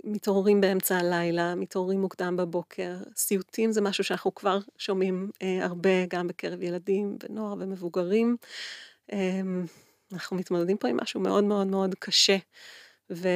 מתעוררים 0.04 0.60
באמצע 0.60 0.96
הלילה, 0.96 1.54
מתעוררים 1.54 2.00
מוקדם 2.00 2.36
בבוקר. 2.36 2.96
סיוטים 3.16 3.72
זה 3.72 3.80
משהו 3.80 4.04
שאנחנו 4.04 4.34
כבר 4.34 4.58
שומעים 4.78 5.30
אה, 5.42 5.64
הרבה, 5.64 6.06
גם 6.08 6.28
בקרב 6.28 6.62
ילדים 6.62 7.16
ונוער 7.22 7.54
ומבוגרים. 7.58 8.36
אה, 9.12 9.40
אנחנו 10.12 10.36
מתמודדים 10.36 10.76
פה 10.76 10.88
עם 10.88 10.96
משהו 11.02 11.20
מאוד 11.20 11.44
מאוד 11.44 11.66
מאוד 11.66 11.94
קשה. 11.98 12.36
ו... 13.10 13.28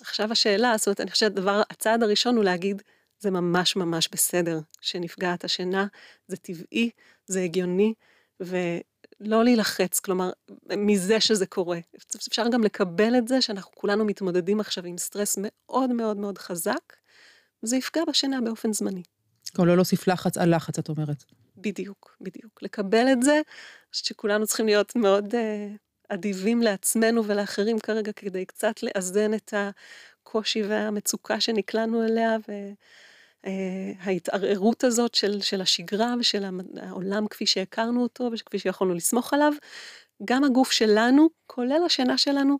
עכשיו 0.00 0.32
השאלה, 0.32 0.74
זאת 0.78 0.86
אומרת, 0.86 1.00
אני 1.00 1.10
חושבת, 1.10 1.30
הדבר, 1.30 1.62
הצעד 1.70 2.02
הראשון 2.02 2.36
הוא 2.36 2.44
להגיד, 2.44 2.82
זה 3.18 3.30
ממש 3.30 3.76
ממש 3.76 4.08
בסדר 4.12 4.60
שנפגעת 4.80 5.44
השינה, 5.44 5.86
זה 6.28 6.36
טבעי, 6.36 6.90
זה 7.26 7.40
הגיוני, 7.40 7.94
ולא 9.20 9.44
להילחץ, 9.44 10.00
כלומר, 10.00 10.30
מזה 10.76 11.20
שזה 11.20 11.46
קורה. 11.46 11.78
אפשר 12.28 12.48
גם 12.48 12.64
לקבל 12.64 13.18
את 13.18 13.28
זה 13.28 13.40
שאנחנו 13.40 13.72
כולנו 13.74 14.04
מתמודדים 14.04 14.60
עכשיו 14.60 14.84
עם 14.84 14.98
סטרס 14.98 15.38
מאוד 15.40 15.90
מאוד 15.90 16.16
מאוד 16.16 16.38
חזק, 16.38 16.92
וזה 17.62 17.76
יפגע 17.76 18.02
בשינה 18.08 18.40
באופן 18.40 18.72
זמני. 18.72 19.02
כלומר, 19.56 19.70
לא 19.70 19.76
להוסיף 19.76 20.08
לחץ 20.08 20.38
על 20.38 20.54
לחץ, 20.54 20.78
את 20.78 20.88
אומרת. 20.88 21.24
בדיוק, 21.56 22.16
בדיוק. 22.20 22.62
לקבל 22.62 23.06
את 23.12 23.22
זה, 23.22 23.40
שכולנו 23.92 24.46
צריכים 24.46 24.66
להיות 24.66 24.96
מאוד 24.96 25.34
uh, 25.34 25.38
אדיבים 26.08 26.62
לעצמנו 26.62 27.24
ולאחרים 27.24 27.78
כרגע, 27.78 28.12
כדי 28.12 28.46
קצת 28.46 28.82
לאזן 28.82 29.34
את 29.34 29.54
הקושי 29.56 30.62
והמצוקה 30.62 31.40
שנקלענו 31.40 32.04
אליה, 32.04 32.36
וההתערערות 32.48 32.78
אה, 33.46 34.14
הזאת 34.84 35.14
של, 35.14 35.40
של 35.40 35.60
השגרה 35.60 36.14
ושל 36.20 36.44
העולם 36.82 37.28
כפי 37.28 37.46
שהכרנו 37.46 38.02
אותו 38.02 38.30
וכפי 38.32 38.58
שיכולנו 38.58 38.94
לסמוך 38.94 39.34
עליו. 39.34 39.52
גם 40.24 40.44
הגוף 40.44 40.72
שלנו, 40.72 41.28
כולל 41.46 41.82
השינה 41.86 42.18
שלנו, 42.18 42.58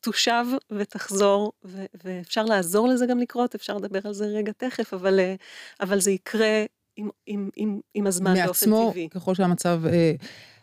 תושב 0.00 0.44
ותחזור, 0.70 1.52
ו- 1.64 1.84
ואפשר 2.04 2.44
לעזור 2.44 2.88
לזה 2.88 3.06
גם 3.06 3.18
לקרות, 3.18 3.54
אפשר 3.54 3.76
לדבר 3.76 4.00
על 4.04 4.12
זה 4.12 4.24
רגע 4.24 4.52
תכף, 4.56 4.94
אבל, 4.94 5.20
אה, 5.20 5.34
אבל 5.80 6.00
זה 6.00 6.10
יקרה 6.10 6.64
עם, 6.96 7.08
עם, 7.26 7.50
עם, 7.56 7.80
עם 7.94 8.06
הזמן 8.06 8.34
באופן 8.44 8.66
טבעי. 8.66 9.04
מעצמו, 9.04 9.20
ככל 9.20 9.34
שהמצב... 9.34 9.80
אה, 9.86 10.12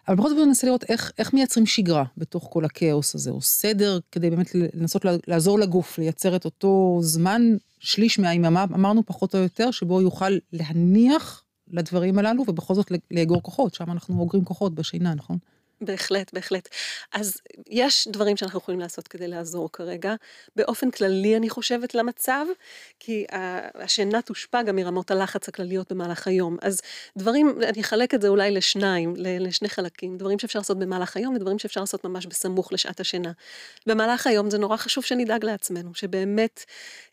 אבל 0.08 0.16
בכל 0.16 0.30
זאת 0.30 0.38
ננסה 0.48 0.68
לראות 0.68 0.84
איך, 0.90 1.12
איך 1.18 1.34
מייצרים 1.34 1.66
שגרה 1.66 2.04
בתוך 2.18 2.48
כל 2.52 2.66
הכאוס 2.66 3.16
הזה, 3.16 3.32
או 3.32 3.42
סדר, 3.42 4.00
כדי 4.12 4.30
באמת 4.30 4.56
לנסות 4.74 5.06
לעזור 5.28 5.60
לגוף, 5.60 5.98
לייצר 5.98 6.36
את 6.36 6.46
אותו 6.46 7.00
זמן, 7.02 7.42
שליש 7.80 8.20
מהיממה, 8.20 8.64
אמרנו 8.64 9.06
פחות 9.06 9.36
או 9.36 9.40
יותר, 9.40 9.72
שבו 9.72 10.02
יוכל 10.02 10.38
להניח 10.54 11.44
לדברים 11.72 12.20
הללו, 12.20 12.44
ובכל 12.48 12.74
זאת 12.74 12.92
לאגור 13.12 13.42
כוחות, 13.44 13.74
שם 13.74 13.92
אנחנו 13.92 14.20
אוגרים 14.20 14.46
כוחות 14.46 14.76
בשינה, 14.76 15.14
נכון? 15.14 15.38
בהחלט, 15.86 16.34
בהחלט. 16.34 16.70
אז 17.14 17.38
יש 17.70 18.08
דברים 18.08 18.38
שאנחנו 18.38 18.60
יכולים 18.60 18.80
לעשות 18.80 19.08
כדי 19.08 19.28
לעזור 19.28 19.70
כרגע. 19.72 20.16
באופן 20.56 20.92
כללי, 20.92 21.38
אני 21.38 21.50
חושבת, 21.50 21.96
למצב, 21.96 22.46
כי 23.00 23.26
השינה 23.74 24.22
תושפע 24.22 24.62
גם 24.62 24.76
מרמות 24.76 25.12
הלחץ 25.12 25.50
הכלליות 25.50 25.92
במהלך 25.92 26.28
היום. 26.28 26.58
אז 26.62 26.82
דברים, 27.18 27.56
אני 27.70 27.82
אחלק 27.82 28.14
את 28.14 28.22
זה 28.22 28.28
אולי 28.28 28.52
לשניים, 28.52 29.14
לשני 29.18 29.70
חלקים. 29.70 30.18
דברים 30.18 30.40
שאפשר 30.40 30.60
לעשות 30.60 30.80
במהלך 30.80 31.18
היום 31.18 31.36
ודברים 31.36 31.60
שאפשר 31.60 31.82
לעשות 31.82 32.04
ממש 32.04 32.26
בסמוך 32.26 32.74
לשעת 32.74 33.00
השינה. 33.00 33.32
במהלך 33.88 34.28
היום 34.28 34.50
זה 34.50 34.58
נורא 34.58 34.78
חשוב 34.78 35.04
שנדאג 35.04 35.46
לעצמנו, 35.46 35.96
שבאמת 35.96 36.66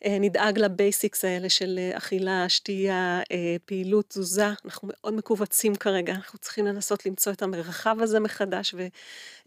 אה, 0.05 0.17
נדאג 0.19 0.59
ל 0.59 0.68
basics 0.68 1.25
האלה 1.25 1.49
של 1.49 1.79
אה, 1.79 1.97
אכילה, 1.97 2.49
שתייה, 2.49 3.21
אה, 3.31 3.55
פעילות, 3.65 4.09
תזוזה. 4.09 4.47
אנחנו 4.65 4.87
מאוד 4.91 5.13
מכווצים 5.13 5.75
כרגע, 5.75 6.13
אנחנו 6.13 6.39
צריכים 6.39 6.65
לנסות 6.65 7.05
למצוא 7.05 7.31
את 7.31 7.41
המרחב 7.41 7.95
הזה 8.01 8.19
מחדש. 8.19 8.60
חדש, 8.61 8.75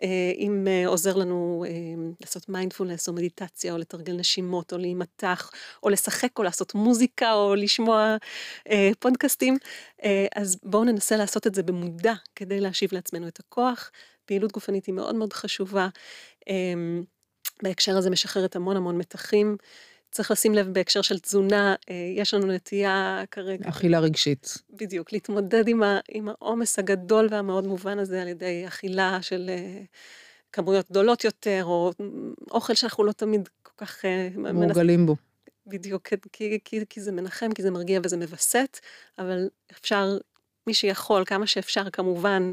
ואם 0.02 0.66
אה, 0.68 0.87
עוזר 0.87 1.16
לנו 1.16 1.64
אה, 1.68 1.73
לעשות 2.21 2.49
מיינדפולנס 2.49 3.09
או 3.09 3.12
מדיטציה, 3.12 3.73
או 3.73 3.78
לתרגל 3.78 4.12
נשימות, 4.12 4.73
או 4.73 4.78
להימתח, 4.78 5.50
או 5.83 5.88
לשחק, 5.88 6.38
או 6.38 6.42
לעשות 6.42 6.75
מוזיקה, 6.75 7.33
או 7.33 7.54
לשמוע 7.54 8.16
אה, 8.71 8.90
פודקאסטים, 8.99 9.56
אז 10.37 10.56
בואו 10.62 10.85
ננסה 10.85 11.16
לעשות 11.16 11.47
את 11.47 11.54
זה 11.54 11.62
במודע, 11.62 12.14
כדי 12.37 12.61
להשיב 12.61 12.94
לעצמנו 12.94 13.28
את 13.28 13.40
הכוח. 13.40 13.90
פעילות 14.26 14.52
גופנית 14.52 14.87
היא 14.87 14.94
מאוד 14.94 15.14
מאוד 15.14 15.33
חשובה. 15.33 15.88
בהקשר 17.62 17.97
הזה 17.97 18.11
משחררת 18.11 18.56
המון 18.56 18.76
המון 18.76 18.99
מתחים. 18.99 19.56
צריך 20.14 20.30
לשים 20.30 20.54
לב 20.54 20.68
בהקשר 20.73 21.02
של 21.02 21.18
תזונה, 21.18 21.75
אה, 21.90 21.94
יש 22.16 22.35
לנו 22.35 22.47
נטייה 22.47 23.23
כרגע. 23.30 23.68
אכילה 23.68 23.99
רגשית. 23.99 24.54
בדיוק, 24.71 25.12
להתמודד 25.12 25.68
עם, 25.68 25.83
ה, 25.83 25.99
עם 26.09 26.28
העומס 26.28 26.78
הגדול 26.78 27.28
והמאוד 27.30 27.66
מובן 27.66 27.99
הזה 27.99 28.23
על 28.23 28.28
ידי 28.28 28.64
אכילה 28.66 29.18
של 29.23 29.47
אה, 29.50 29.83
כמויות 30.52 30.90
גדולות 30.90 31.25
יותר, 31.25 31.62
או 31.64 31.92
אוכל 32.50 32.75
שאנחנו 32.75 33.04
לא 33.04 33.12
תמיד 33.12 33.49
כל 33.62 33.73
כך... 33.76 34.04
אה, 34.04 34.28
מורגלים 34.52 35.00
מנס... 35.00 35.09
בו. 35.09 35.16
בדיוק, 35.66 36.09
כי, 36.33 36.59
כי, 36.64 36.85
כי 36.90 37.00
זה 37.00 37.12
מנחם, 37.12 37.52
כי 37.54 37.62
זה 37.62 37.71
מרגיע 37.71 38.00
וזה 38.04 38.16
מווסת, 38.16 38.78
אבל 39.18 39.49
אפשר, 39.73 40.18
מי 40.66 40.75
שיכול, 40.75 41.25
כמה 41.25 41.47
שאפשר 41.47 41.90
כמובן, 41.90 42.52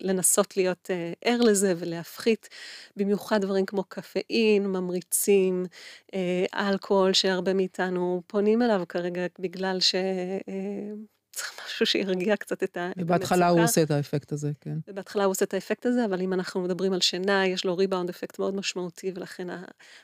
לנסות 0.00 0.56
להיות 0.56 0.90
אה, 0.90 1.12
ער 1.24 1.40
לזה 1.40 1.74
ולהפחית, 1.76 2.48
במיוחד 2.96 3.40
דברים 3.40 3.66
כמו 3.66 3.84
קפאין, 3.84 4.66
ממריצים, 4.66 5.66
אה, 6.14 6.68
אלכוהול, 6.68 7.12
שהרבה 7.12 7.54
מאיתנו 7.54 8.22
פונים 8.26 8.62
אליו 8.62 8.82
כרגע 8.88 9.26
בגלל 9.38 9.80
ש... 9.80 9.94
אה, 9.94 10.92
צריך 11.32 11.60
משהו 11.66 11.86
שירגיע 11.86 12.36
קצת 12.36 12.62
את 12.62 12.76
המצוקה. 12.76 13.04
בהתחלה 13.04 13.48
הוא 13.48 13.60
עושה 13.60 13.82
את 13.82 13.90
האפקט 13.90 14.32
הזה, 14.32 14.52
כן. 14.60 14.78
בהתחלה 14.94 15.24
הוא 15.24 15.30
עושה 15.30 15.44
את 15.44 15.54
האפקט 15.54 15.86
הזה, 15.86 16.04
אבל 16.04 16.20
אם 16.20 16.32
אנחנו 16.32 16.60
מדברים 16.60 16.92
על 16.92 17.00
שינה, 17.00 17.46
יש 17.46 17.64
לו 17.64 17.76
ריבאונד 17.76 18.08
אפקט 18.08 18.38
מאוד 18.38 18.54
משמעותי, 18.54 19.12
ולכן 19.14 19.46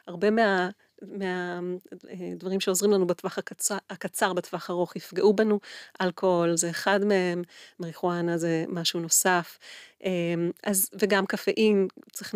הרבה 0.07 0.31
מה... 0.31 0.71
מהדברים 1.03 2.61
שעוזרים 2.61 2.93
לנו 2.93 3.07
בטווח 3.07 3.39
הקצר, 3.39 3.77
הקצר, 3.91 4.33
בטווח 4.33 4.71
ארוך, 4.71 4.97
יפגעו 4.97 5.35
בנו. 5.35 5.61
אלכוהול 6.01 6.57
זה 6.57 6.71
אחד 6.71 7.05
מהם, 7.05 7.43
מריחואנה 7.81 8.39
זה 8.39 8.65
משהו 8.69 9.01
נוסף. 9.01 9.59
אמ, 10.05 10.51
אז, 10.65 10.91
וגם 11.01 11.27
קפאין, 11.27 11.89
צריך, 12.13 12.35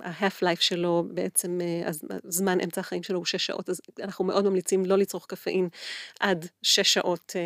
ה-half 0.00 0.42
life 0.42 0.60
שלו 0.60 1.04
בעצם, 1.08 1.58
זמן 2.28 2.60
אמצע 2.60 2.80
החיים 2.80 3.02
שלו 3.02 3.18
הוא 3.18 3.24
שש 3.24 3.46
שעות, 3.46 3.68
אז 3.68 3.80
אנחנו 4.02 4.24
מאוד 4.24 4.44
ממליצים 4.44 4.86
לא 4.86 4.98
לצרוך 4.98 5.26
קפאין 5.26 5.68
עד 6.20 6.46
שש 6.62 6.94
שעות 6.94 7.32
אה, 7.36 7.40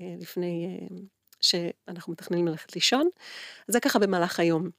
אה, 0.00 0.14
לפני 0.20 0.78
אה, 0.80 0.96
שאנחנו 1.40 2.12
מתכננים 2.12 2.48
ללכת 2.48 2.74
לישון. 2.74 3.08
זה 3.68 3.80
ככה 3.80 3.98
במהלך 3.98 4.40
היום. 4.40 4.70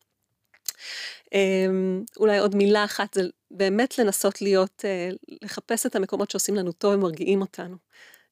אמ, 1.34 2.04
אולי 2.18 2.40
עוד 2.40 2.56
מילה 2.56 2.84
אחת, 2.84 3.14
זה 3.14 3.22
באמת 3.52 3.98
לנסות 3.98 4.42
להיות, 4.42 4.86
אה, 4.86 5.10
לחפש 5.42 5.86
את 5.86 5.96
המקומות 5.96 6.32
שעושים 6.32 6.56
לנו 6.56 6.72
טוב 6.72 6.94
ומרגיעים 6.94 7.42
אותנו. 7.42 7.76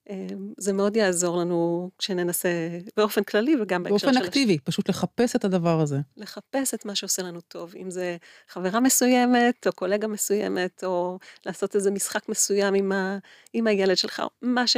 אמ, 0.09 0.53
זה 0.57 0.73
מאוד 0.73 0.95
יעזור 0.95 1.37
לנו 1.37 1.89
כשננסה 1.97 2.49
באופן 2.97 3.23
כללי 3.23 3.55
וגם 3.61 3.83
בהקשר 3.83 3.97
של... 3.97 4.07
באופן 4.07 4.25
אקטיבי, 4.25 4.53
הש... 4.53 4.59
פשוט 4.63 4.89
לחפש 4.89 5.35
את 5.35 5.45
הדבר 5.45 5.79
הזה. 5.81 5.97
לחפש 6.17 6.73
את 6.73 6.85
מה 6.85 6.95
שעושה 6.95 7.21
לנו 7.21 7.41
טוב, 7.41 7.73
אם 7.75 7.91
זה 7.91 8.17
חברה 8.47 8.79
מסוימת, 8.79 9.67
או 9.67 9.73
קולגה 9.73 10.07
מסוימת, 10.07 10.83
או 10.83 11.19
לעשות 11.45 11.75
איזה 11.75 11.91
משחק 11.91 12.29
מסוים 12.29 12.73
עם, 12.73 12.91
ה... 12.91 13.17
עם 13.53 13.67
הילד 13.67 13.97
שלך, 13.97 14.23
מה, 14.41 14.67
ש... 14.67 14.77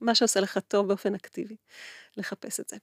מה 0.00 0.14
שעושה 0.14 0.40
לך 0.40 0.58
טוב 0.68 0.88
באופן 0.88 1.14
אקטיבי, 1.14 1.56
לחפש 2.16 2.60
את 2.60 2.68
זה. 2.68 2.76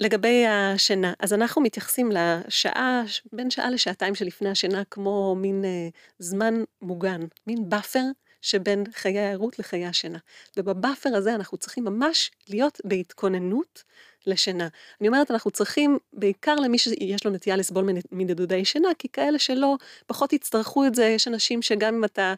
לגבי 0.00 0.46
השינה, 0.46 1.12
אז 1.20 1.32
אנחנו 1.32 1.62
מתייחסים 1.62 2.10
לשעה, 2.12 3.02
בין 3.32 3.50
שעה 3.50 3.70
לשעתיים 3.70 4.14
שלפני 4.14 4.48
השינה, 4.48 4.82
כמו 4.90 5.34
מין 5.34 5.64
אה, 5.64 5.88
זמן 6.18 6.54
מוגן, 6.82 7.20
מין 7.46 7.68
buffer 7.68 8.02
שבין 8.42 8.84
חיי 8.92 9.18
הערות 9.18 9.58
לחיי 9.58 9.86
השינה. 9.86 10.18
וב 10.56 10.71
buffer 10.71 11.16
הזה 11.16 11.34
אנחנו 11.34 11.58
צריכים 11.58 11.84
ממש 11.84 12.30
להיות 12.48 12.80
בהתכוננות 12.84 13.84
לשינה. 14.26 14.68
אני 15.00 15.08
אומרת, 15.08 15.30
אנחנו 15.30 15.50
צריכים, 15.50 15.98
בעיקר 16.12 16.54
למי 16.54 16.78
שיש 16.78 17.24
לו 17.24 17.30
נטייה 17.30 17.56
לסבול 17.56 17.90
מנדודי 18.12 18.64
שינה, 18.64 18.88
כי 18.98 19.08
כאלה 19.08 19.38
שלא, 19.38 19.76
פחות 20.06 20.32
יצטרכו 20.32 20.86
את 20.86 20.94
זה, 20.94 21.04
יש 21.04 21.28
אנשים 21.28 21.62
שגם 21.62 21.94
אם 21.94 22.04
אתה 22.04 22.34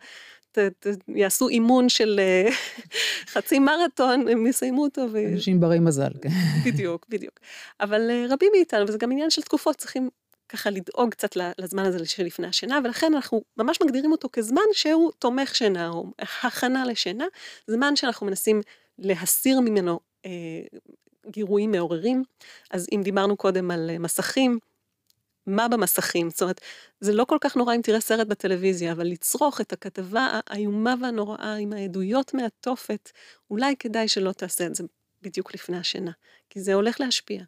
ת, 0.53 0.59
ת, 0.59 0.87
יעשו 1.09 1.49
אימון 1.49 1.89
של 1.89 2.21
אה, 2.21 2.51
חצי 3.33 3.59
מרתון, 3.59 4.29
הם 4.29 4.47
יסיימו 4.47 4.83
אותו. 4.83 5.07
ו... 5.13 5.19
אנשים 5.33 5.61
ברי 5.61 5.79
מזל. 5.79 6.11
כן. 6.23 6.29
בדיוק, 6.65 7.07
בדיוק. 7.09 7.41
אבל 7.81 8.11
אה, 8.11 8.27
רבים 8.29 8.49
מאיתנו, 8.55 8.89
וזה 8.89 8.99
גם 8.99 9.13
עניין 9.13 9.31
של 9.31 9.43
תקופות, 9.43 9.77
צריכים 9.77 10.09
ככה 10.49 10.71
לדאוג 10.71 11.11
קצת 11.11 11.37
לזמן 11.59 11.85
הזה 11.85 12.07
שלפני 12.07 12.47
השינה, 12.47 12.79
ולכן 12.85 13.15
אנחנו 13.15 13.43
ממש 13.57 13.79
מגדירים 13.83 14.13
אותו 14.13 14.29
כזמן 14.33 14.63
שהוא 14.73 15.13
תומך 15.19 15.55
שינה, 15.55 15.89
או 15.89 16.07
הכנה 16.43 16.85
לשינה, 16.87 17.25
זמן 17.67 17.97
שאנחנו 17.97 18.27
מנסים 18.27 18.61
להסיר 18.99 19.61
ממנו 19.61 20.01
אה, 20.27 20.31
גירויים 21.27 21.71
מעוררים. 21.71 22.25
אז 22.71 22.87
אם 22.93 23.01
דיברנו 23.05 23.37
קודם 23.37 23.71
על 23.71 23.91
אה, 23.91 23.99
מסכים, 23.99 24.59
מה 25.51 25.69
במסכים, 25.69 26.31
זאת 26.31 26.43
אומרת, 26.43 26.61
זה 27.01 27.13
לא 27.13 27.25
כל 27.25 27.39
כך 27.41 27.57
נורא 27.57 27.75
אם 27.75 27.81
תראה 27.83 28.01
סרט 28.01 28.27
בטלוויזיה, 28.27 28.93
אבל 28.93 29.07
לצרוך 29.07 29.61
את 29.61 29.73
הכתבה 29.73 30.41
האיומה 30.47 30.95
והנוראה 31.03 31.55
עם 31.55 31.73
העדויות 31.73 32.35
מהתופת, 32.35 33.11
אולי 33.51 33.75
כדאי 33.79 34.09
שלא 34.09 34.33
תעשה 34.33 34.67
את 34.67 34.75
זה 34.75 34.85
בדיוק 35.23 35.55
לפני 35.55 35.77
השינה, 35.79 36.11
כי 36.51 36.61
זה 36.61 36.75
הולך 36.75 37.01
להשפיע. 37.01 37.43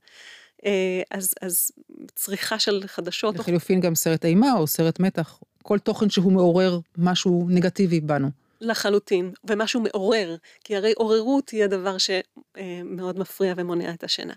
אה, 0.66 1.02
אז, 1.10 1.34
אז 1.42 1.70
צריכה 2.14 2.58
של 2.58 2.82
חדשות. 2.86 3.38
לחילופין 3.38 3.80
גם 3.80 3.94
סרט 3.94 4.24
אימה 4.24 4.52
או 4.52 4.66
סרט 4.66 5.00
מתח, 5.00 5.40
כל 5.62 5.78
תוכן 5.78 6.10
שהוא 6.10 6.32
מעורר 6.32 6.78
משהו 6.98 7.46
נגטיבי 7.48 8.00
בנו. 8.00 8.28
לחלוטין, 8.60 9.32
ומשהו 9.44 9.80
מעורר, 9.80 10.36
כי 10.64 10.76
הרי 10.76 10.92
עוררות 10.96 11.50
היא 11.50 11.64
הדבר 11.64 11.98
שמאוד 12.58 13.18
מפריע 13.18 13.54
ומונע 13.56 13.94
את 13.94 14.04
השינה. 14.04 14.34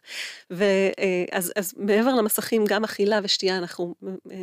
ואז 0.49 1.53
אז 1.55 1.73
מעבר 1.77 2.15
למסכים, 2.15 2.65
גם 2.67 2.83
אכילה 2.83 3.19
ושתייה 3.23 3.57
אנחנו 3.57 3.95
אה, 4.31 4.37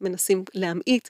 מנסים 0.00 0.44
להמעיט. 0.54 1.08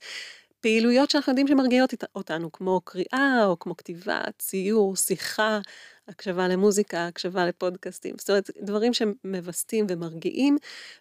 פעילויות 0.65 1.11
שאנחנו 1.11 1.31
יודעים 1.31 1.49
שמרגיעות 1.49 1.95
אותנו, 2.15 2.53
כמו 2.53 2.81
קריאה, 2.85 3.47
או 3.47 3.59
כמו 3.59 3.77
כתיבה, 3.77 4.21
ציור, 4.39 4.97
שיחה, 4.97 5.61
הקשבה 6.09 6.49
למוזיקה, 6.49 7.07
הקשבה 7.07 7.47
לפודקאסטים. 7.47 8.15
זאת 8.19 8.31
אומרת, 8.31 8.51
דברים 8.63 8.93
שמווסתים 8.95 9.87
ומרגיעים. 9.89 10.57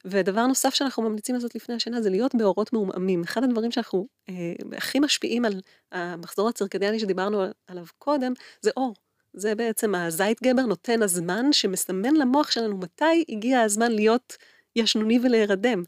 ודבר 0.05 0.47
נוסף 0.47 0.73
שאנחנו 0.73 1.03
ממליצים 1.03 1.35
לעשות 1.35 1.55
לפני 1.55 1.75
השינה 1.75 2.01
זה 2.01 2.09
להיות 2.09 2.35
באורות 2.35 2.73
מעומעמים. 2.73 3.23
אחד 3.23 3.43
הדברים 3.43 3.71
שאנחנו 3.71 4.07
אה, 4.29 4.53
הכי 4.77 4.99
משפיעים 4.99 5.45
על 5.45 5.61
המחזור 5.91 6.49
הצירקדיאני 6.49 6.99
שדיברנו 6.99 7.43
עליו 7.67 7.85
קודם, 7.99 8.33
זה 8.61 8.71
אור. 8.77 8.93
זה 9.33 9.55
בעצם 9.55 9.95
הזייטגבר 9.95 10.61
נותן 10.61 11.03
הזמן 11.03 11.45
שמסמן 11.51 12.13
למוח 12.13 12.51
שלנו 12.51 12.77
מתי 12.77 13.25
הגיע 13.29 13.61
הזמן 13.61 13.91
להיות 13.91 14.37
ישנוני 14.75 15.19
ולהירדם. 15.23 15.83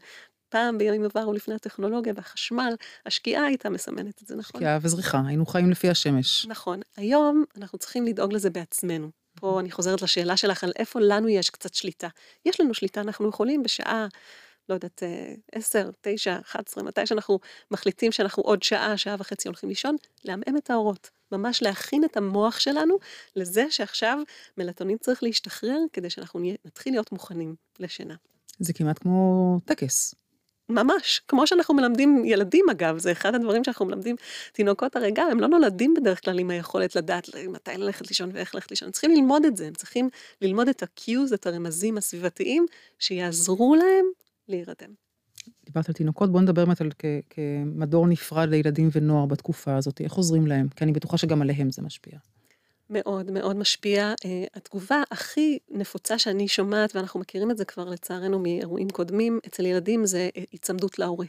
פעם 0.48 0.78
בימים 0.78 1.04
עברו 1.04 1.32
לפני 1.32 1.54
הטכנולוגיה 1.54 2.12
והחשמל, 2.16 2.74
השקיעה 3.06 3.44
הייתה 3.44 3.70
מסמנת 3.70 4.22
את 4.22 4.26
זה, 4.26 4.36
נכון? 4.36 4.60
שקיעה 4.60 4.78
וזריחה, 4.82 5.22
היינו 5.26 5.46
חיים 5.46 5.70
לפי 5.70 5.90
השמש. 5.90 6.46
נכון. 6.46 6.80
היום 6.96 7.44
אנחנו 7.56 7.78
צריכים 7.78 8.06
לדאוג 8.06 8.32
לזה 8.32 8.50
בעצמנו. 8.50 9.10
פה 9.40 9.60
אני 9.60 9.70
חוזרת 9.70 10.02
לשאלה 10.02 10.36
שלך 10.36 10.64
על 10.64 10.72
איפה 10.76 11.00
לנו 11.00 11.28
יש 11.28 11.50
קצת 11.50 11.74
שליטה. 11.74 12.08
יש 12.46 12.60
לנו 12.60 12.74
שליטה, 12.74 13.00
אנחנו 13.00 13.28
יכולים 13.28 13.62
בשעה, 13.62 14.06
לא 14.68 14.74
יודעת, 14.74 15.02
10, 15.52 15.90
9, 16.00 16.38
11, 16.44 16.84
מתי 16.84 17.06
שאנחנו 17.06 17.38
מחליטים 17.70 18.12
שאנחנו 18.12 18.42
עוד 18.42 18.62
שעה, 18.62 18.96
שעה 18.96 19.16
וחצי 19.18 19.48
הולכים 19.48 19.68
לישון, 19.68 19.96
לעמעם 20.24 20.56
את 20.56 20.70
האורות. 20.70 21.10
ממש 21.32 21.62
להכין 21.62 22.04
את 22.04 22.16
המוח 22.16 22.58
שלנו 22.58 22.98
לזה 23.36 23.66
שעכשיו 23.70 24.18
מלטונין 24.58 24.98
צריך 24.98 25.22
להשתחרר 25.22 25.78
כדי 25.92 26.10
שאנחנו 26.10 26.40
נתחיל 26.64 26.92
להיות 26.92 27.12
מוכנים 27.12 27.54
לשינה. 27.80 28.14
זה 28.58 28.72
כמעט 28.72 28.98
כמו 28.98 29.58
טקס. 29.64 30.14
ממש, 30.68 31.20
כמו 31.28 31.46
שאנחנו 31.46 31.74
מלמדים 31.74 32.24
ילדים 32.24 32.64
אגב, 32.70 32.98
זה 32.98 33.12
אחד 33.12 33.34
הדברים 33.34 33.64
שאנחנו 33.64 33.86
מלמדים 33.86 34.16
תינוקות 34.52 34.96
הרי 34.96 35.10
גם, 35.14 35.30
הם 35.30 35.40
לא 35.40 35.48
נולדים 35.48 35.94
בדרך 35.94 36.24
כלל 36.24 36.38
עם 36.38 36.50
היכולת 36.50 36.96
לדעת 36.96 37.28
מתי 37.48 37.70
ללכת 37.76 38.08
לישון 38.08 38.30
ואיך 38.32 38.54
ללכת 38.54 38.70
לישון, 38.70 38.86
הם 38.86 38.92
צריכים 38.92 39.10
ללמוד 39.10 39.44
את 39.44 39.56
זה, 39.56 39.66
הם 39.66 39.74
צריכים 39.74 40.08
ללמוד 40.42 40.68
את 40.68 40.82
ה-cues, 40.82 41.34
את 41.34 41.46
הרמזים 41.46 41.96
הסביבתיים, 41.96 42.66
שיעזרו 42.98 43.74
להם 43.74 44.04
להירדם. 44.48 45.05
דיברת 45.66 45.88
על 45.88 45.94
תינוקות, 45.94 46.32
בואו 46.32 46.42
נדבר 46.42 46.64
באמת 46.64 46.80
על 46.80 46.90
כמדור 47.30 48.06
נפרד 48.06 48.48
לילדים 48.48 48.88
ונוער 48.92 49.26
בתקופה 49.26 49.76
הזאת, 49.76 50.00
איך 50.00 50.12
עוזרים 50.12 50.46
להם? 50.46 50.68
כי 50.68 50.84
אני 50.84 50.92
בטוחה 50.92 51.16
שגם 51.16 51.42
עליהם 51.42 51.70
זה 51.70 51.82
משפיע. 51.82 52.18
מאוד 52.90 53.30
מאוד 53.30 53.56
משפיע. 53.56 54.14
Uh, 54.20 54.26
התגובה 54.54 55.02
הכי 55.10 55.58
נפוצה 55.70 56.18
שאני 56.18 56.48
שומעת, 56.48 56.96
ואנחנו 56.96 57.20
מכירים 57.20 57.50
את 57.50 57.56
זה 57.56 57.64
כבר 57.64 57.84
לצערנו 57.84 58.38
מאירועים 58.38 58.90
קודמים, 58.90 59.40
אצל 59.46 59.66
ילדים 59.66 60.06
זה 60.06 60.28
היצמדות 60.52 60.98
להורה. 60.98 61.26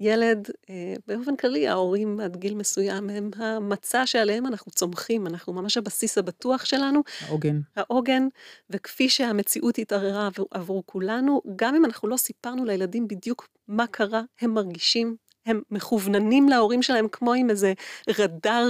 ילד, 0.00 0.48
uh, 0.48 0.70
באופן 1.06 1.36
כללי, 1.36 1.68
ההורים 1.68 2.20
עד 2.20 2.36
גיל 2.36 2.54
מסוים 2.54 3.10
הם 3.10 3.30
המצע 3.36 4.06
שעליהם 4.06 4.46
אנחנו 4.46 4.72
צומחים, 4.72 5.26
אנחנו 5.26 5.52
ממש 5.52 5.76
הבסיס 5.76 6.18
הבטוח 6.18 6.64
שלנו. 6.64 7.02
העוגן. 7.20 7.60
העוגן, 7.76 8.28
וכפי 8.70 9.08
שהמציאות 9.08 9.78
התערערה 9.78 10.26
עבור, 10.26 10.46
עבור 10.50 10.82
כולנו, 10.86 11.42
גם 11.56 11.74
אם 11.74 11.84
אנחנו 11.84 12.08
לא 12.08 12.16
סיפרנו 12.16 12.64
לילדים 12.64 13.08
בדיוק 13.08 13.48
מה 13.68 13.86
קרה, 13.86 14.22
הם 14.40 14.54
מרגישים 14.54 15.16
הם 15.48 15.60
מכווננים 15.70 16.48
להורים 16.48 16.82
שלהם 16.82 17.08
כמו 17.12 17.32
עם 17.32 17.50
איזה 17.50 17.72
רדאר, 18.18 18.68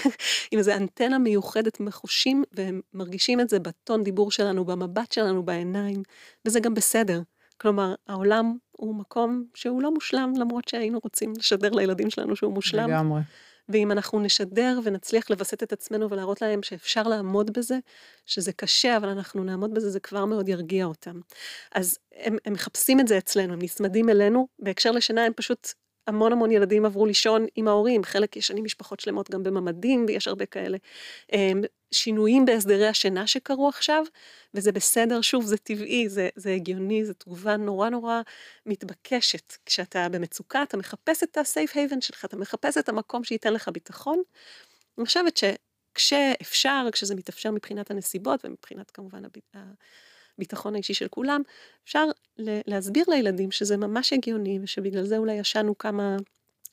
עם 0.50 0.58
איזה 0.58 0.76
אנטנה 0.76 1.18
מיוחדת 1.18 1.80
מחושים, 1.80 2.44
והם 2.52 2.80
מרגישים 2.94 3.40
את 3.40 3.48
זה 3.48 3.58
בטון 3.58 4.02
דיבור 4.04 4.30
שלנו, 4.30 4.64
במבט 4.64 5.12
שלנו, 5.12 5.42
בעיניים, 5.42 6.02
וזה 6.44 6.60
גם 6.60 6.74
בסדר. 6.74 7.20
כלומר, 7.60 7.94
העולם 8.08 8.56
הוא 8.72 8.94
מקום 8.94 9.44
שהוא 9.54 9.82
לא 9.82 9.90
מושלם, 9.94 10.32
למרות 10.36 10.68
שהיינו 10.68 11.00
רוצים 11.02 11.32
לשדר 11.38 11.70
לילדים 11.70 12.10
שלנו 12.10 12.36
שהוא 12.36 12.52
מושלם. 12.52 12.90
לגמרי. 12.90 13.20
ואם 13.68 13.92
אנחנו 13.92 14.20
נשדר 14.20 14.80
ונצליח 14.84 15.30
לווסת 15.30 15.62
את 15.62 15.72
עצמנו 15.72 16.10
ולהראות 16.10 16.42
להם 16.42 16.62
שאפשר 16.62 17.02
לעמוד 17.02 17.50
בזה, 17.50 17.78
שזה 18.26 18.52
קשה, 18.52 18.96
אבל 18.96 19.08
אנחנו 19.08 19.44
נעמוד 19.44 19.74
בזה, 19.74 19.90
זה 19.90 20.00
כבר 20.00 20.24
מאוד 20.24 20.48
ירגיע 20.48 20.84
אותם. 20.84 21.20
אז 21.74 21.98
הם, 22.16 22.36
הם 22.44 22.52
מחפשים 22.52 23.00
את 23.00 23.08
זה 23.08 23.18
אצלנו, 23.18 23.52
הם 23.52 23.62
נצמדים 23.62 24.08
אלינו, 24.08 24.48
בהקשר 24.58 24.90
לשינה 24.90 25.24
הם 25.24 25.32
פשוט 25.36 25.68
המון 26.10 26.32
המון 26.32 26.50
ילדים 26.50 26.84
עברו 26.84 27.06
לישון 27.06 27.46
עם 27.56 27.68
ההורים, 27.68 28.04
חלק 28.04 28.36
ישנים 28.36 28.64
משפחות 28.64 29.00
שלמות 29.00 29.30
גם 29.30 29.42
בממדים, 29.42 30.04
ויש 30.08 30.28
הרבה 30.28 30.46
כאלה. 30.46 30.78
אמ, 31.32 31.60
שינויים 31.90 32.44
בהסדרי 32.44 32.86
השינה 32.86 33.26
שקרו 33.26 33.68
עכשיו, 33.68 34.04
וזה 34.54 34.72
בסדר, 34.72 35.20
שוב, 35.20 35.44
זה 35.44 35.56
טבעי, 35.56 36.08
זה, 36.08 36.28
זה 36.36 36.52
הגיוני, 36.52 37.04
זו 37.04 37.12
תגובה 37.12 37.56
נורא 37.56 37.88
נורא 37.88 38.20
מתבקשת. 38.66 39.56
כשאתה 39.66 40.08
במצוקה, 40.08 40.62
אתה 40.62 40.76
מחפש 40.76 41.22
את 41.22 41.36
ה-safe 41.36 41.74
haven 41.74 42.00
שלך, 42.00 42.24
אתה 42.24 42.36
מחפש 42.36 42.78
את 42.78 42.88
המקום 42.88 43.24
שייתן 43.24 43.52
לך 43.52 43.68
ביטחון. 43.68 44.22
אני 44.98 45.06
חושבת 45.06 45.40
שכשאפשר, 45.96 46.88
כשזה 46.92 47.14
מתאפשר 47.14 47.50
מבחינת 47.50 47.90
הנסיבות, 47.90 48.44
ומבחינת 48.44 48.90
כמובן 48.90 49.24
הביטחון 50.38 50.74
האישי 50.74 50.94
של 50.94 51.08
כולם, 51.08 51.42
אפשר 51.84 52.04
להסביר 52.38 53.04
לילדים 53.08 53.50
שזה 53.50 53.76
ממש 53.76 54.12
הגיוני, 54.12 54.58
ושבגלל 54.62 55.04
זה 55.04 55.18
אולי 55.18 55.34
ישנו 55.34 55.78
כמה... 55.78 56.16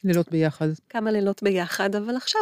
לילות 0.03 0.31
ביחד. 0.31 0.67
כמה 0.89 1.11
לילות 1.11 1.43
ביחד, 1.43 1.95
אבל 1.95 2.15
עכשיו 2.15 2.41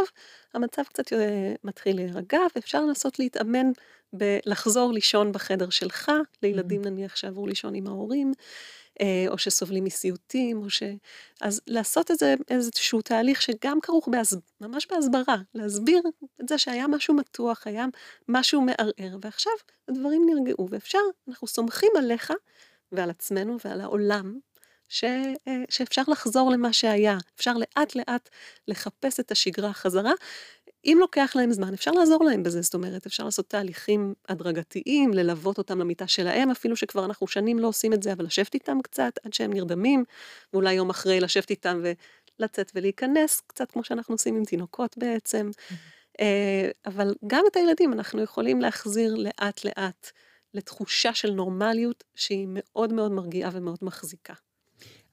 המצב 0.54 0.84
קצת 0.84 1.14
אה, 1.14 1.54
מתחיל 1.64 1.96
להירגע, 1.96 2.40
ואפשר 2.56 2.82
לנסות 2.82 3.20
להתאמן 3.20 3.72
בלחזור 4.14 4.94
לישון 4.94 5.32
בחדר 5.32 5.70
שלך, 5.70 6.12
לילדים 6.44 6.82
mm-hmm. 6.82 6.90
נניח 6.90 7.16
שעברו 7.16 7.48
לישון 7.48 7.76
עם 7.76 7.88
ההורים, 7.88 8.34
או 9.28 9.38
שסובלים 9.38 9.84
מסיוטים, 9.84 10.58
או 10.58 10.70
ש... 10.70 10.84
אז 11.42 11.62
לעשות 11.68 12.12
איזה, 12.12 12.36
איזשהו 12.50 13.02
תהליך 13.02 13.42
שגם 13.42 13.82
כרוך 13.82 14.08
בהס... 14.08 14.34
ממש 14.62 14.88
בהסברה, 14.92 15.38
להסביר 15.54 16.02
את 16.42 16.50
זה 16.50 16.58
שהיה 16.58 16.88
משהו 16.88 17.14
מתוח, 17.14 17.68
היה 17.68 17.86
משהו 18.28 18.62
מערער, 18.62 19.18
ועכשיו 19.22 19.54
הדברים 19.88 20.26
נרגעו, 20.30 20.68
ואפשר, 20.70 21.00
אנחנו 21.28 21.48
סומכים 21.48 21.90
עליך 21.98 22.34
ועל 22.92 23.10
עצמנו 23.10 23.58
ועל 23.66 23.82
העולם, 23.82 24.40
ש, 24.90 25.04
אה, 25.48 25.64
שאפשר 25.70 26.02
לחזור 26.08 26.52
למה 26.52 26.74
שהיה, 26.74 27.18
אפשר 27.36 27.54
לאט 27.54 27.96
לאט 27.96 28.30
לחפש 28.68 29.20
את 29.20 29.32
השגרה 29.32 29.74
חזרה, 29.74 30.12
אם 30.86 30.98
לוקח 31.00 31.32
להם 31.36 31.52
זמן, 31.52 31.74
אפשר 31.74 31.92
לעזור 31.92 32.24
להם 32.24 32.44
בזה, 32.44 32.62
זאת 32.62 32.74
אומרת, 32.74 33.06
אפשר 33.06 33.24
לעשות 33.24 33.50
תהליכים 33.50 34.14
הדרגתיים, 34.30 35.14
ללוות 35.14 35.58
אותם 35.58 35.80
למיטה 35.80 36.08
שלהם, 36.08 36.52
אפילו 36.52 36.76
שכבר 36.76 37.06
אנחנו 37.06 37.28
שנים 37.28 37.60
לא 37.60 37.68
עושים 37.68 37.94
את 37.94 38.04
זה, 38.04 38.14
אבל 38.14 38.26
לשבת 38.26 38.54
איתם 38.54 38.78
קצת 38.84 39.14
עד 39.24 39.34
שהם 39.34 39.54
נרדמים, 39.54 40.04
ואולי 40.54 40.74
יום 40.74 40.90
אחרי 40.90 41.20
לשבת 41.20 41.50
איתם 41.50 41.82
ולצאת 42.40 42.72
ולהיכנס, 42.76 43.42
קצת 43.48 43.72
כמו 43.72 43.84
שאנחנו 43.84 44.14
עושים 44.14 44.36
עם 44.36 44.46
תינוקות 44.46 44.98
בעצם. 44.98 45.50
Mm-hmm. 45.56 46.22
אבל 46.86 47.16
גם 47.28 47.44
את 47.52 47.56
הילדים 47.56 47.94
אנחנו 47.94 48.22
יכולים 48.22 48.62
להחזיר 48.62 49.16
לאט 49.16 49.66
לאט 49.66 50.12
לתחושה 50.54 51.14
של 51.14 51.32
נורמליות 51.32 52.04
שהיא 52.16 52.48
מאוד 52.50 52.94
מאוד 52.94 53.12
מרגיעה 53.12 53.50
ומאוד 53.54 53.80
מחזיקה. 53.82 54.34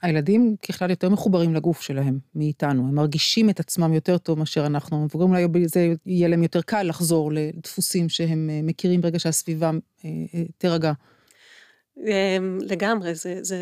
הילדים 0.02 0.56
ככלל 0.68 0.90
יותר 0.90 1.08
מחוברים 1.08 1.54
לגוף 1.54 1.82
שלהם 1.82 2.18
מאיתנו, 2.34 2.88
הם 2.88 2.94
מרגישים 2.94 3.50
את 3.50 3.60
עצמם 3.60 3.92
יותר 3.92 4.18
טוב 4.18 4.38
מאשר 4.38 4.66
אנחנו, 4.66 5.02
המבוגרים 5.02 5.30
אולי 5.30 5.68
זה 5.68 5.94
יהיה 6.06 6.28
להם 6.28 6.42
יותר 6.42 6.62
קל 6.62 6.82
לחזור 6.82 7.32
לדפוסים 7.32 8.08
שהם 8.08 8.50
אה, 8.52 8.60
מכירים 8.62 9.00
ברגע 9.00 9.18
שהסביבה 9.18 9.70
אה, 10.04 10.10
אה, 10.34 10.42
תירגע. 10.58 10.92
אמ, 12.06 12.58
לגמרי, 12.60 13.14
זה, 13.14 13.38
זה, 13.42 13.56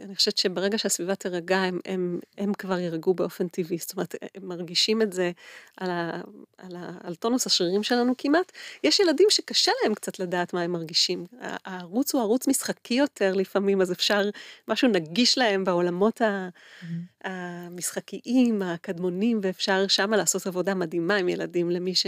אני 0.00 0.16
חושבת 0.16 0.38
שברגע 0.38 0.78
שהסביבה 0.78 1.14
תירגע, 1.14 1.58
הם, 1.58 1.80
הם, 1.84 2.20
הם 2.38 2.54
כבר 2.54 2.78
יירגעו 2.78 3.14
באופן 3.14 3.48
טבעי, 3.48 3.78
זאת 3.78 3.92
אומרת, 3.92 4.14
הם 4.34 4.48
מרגישים 4.48 5.02
את 5.02 5.12
זה 5.12 5.30
על, 5.76 5.90
ה, 5.90 6.20
על, 6.58 6.76
ה, 6.76 6.90
על 7.04 7.14
טונוס 7.14 7.46
השרירים 7.46 7.82
שלנו 7.82 8.14
כמעט. 8.18 8.52
יש 8.84 9.00
ילדים 9.00 9.26
שקשה 9.30 9.72
להם 9.82 9.94
קצת 9.94 10.18
לדעת 10.18 10.54
מה 10.54 10.62
הם 10.62 10.72
מרגישים. 10.72 11.26
הערוץ 11.40 12.14
הוא 12.14 12.22
ערוץ 12.22 12.48
משחקי 12.48 12.94
יותר 12.94 13.34
לפעמים, 13.34 13.80
אז 13.80 13.92
אפשר, 13.92 14.30
משהו 14.68 14.88
נגיש 14.88 15.38
להם 15.38 15.64
בעולמות 15.64 16.20
mm-hmm. 16.20 16.84
המשחקיים, 17.24 18.62
הקדמונים, 18.62 19.40
ואפשר 19.42 19.86
שמה 19.86 20.16
לעשות 20.16 20.46
עבודה 20.46 20.74
מדהימה 20.74 21.16
עם 21.16 21.28
ילדים, 21.28 21.70
למי 21.70 21.94
ש... 21.94 22.06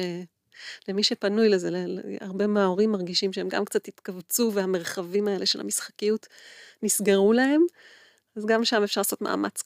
למי 0.89 1.03
שפנוי 1.03 1.49
לזה, 1.49 1.85
הרבה 2.21 2.47
מההורים 2.47 2.93
מרגישים 2.93 3.33
שהם 3.33 3.49
גם 3.49 3.65
קצת 3.65 3.89
התכווצו 3.89 4.51
והמרחבים 4.55 5.29
האלה 5.29 5.47
של 5.47 5.61
המשחקיות 5.61 6.27
נסגרו 6.83 7.33
להם, 7.33 7.63
אז 8.37 8.47
גם 8.47 8.65
שם 8.65 8.83
אפשר 8.83 9.01
לעשות 9.01 9.21
מאמץ 9.21 9.63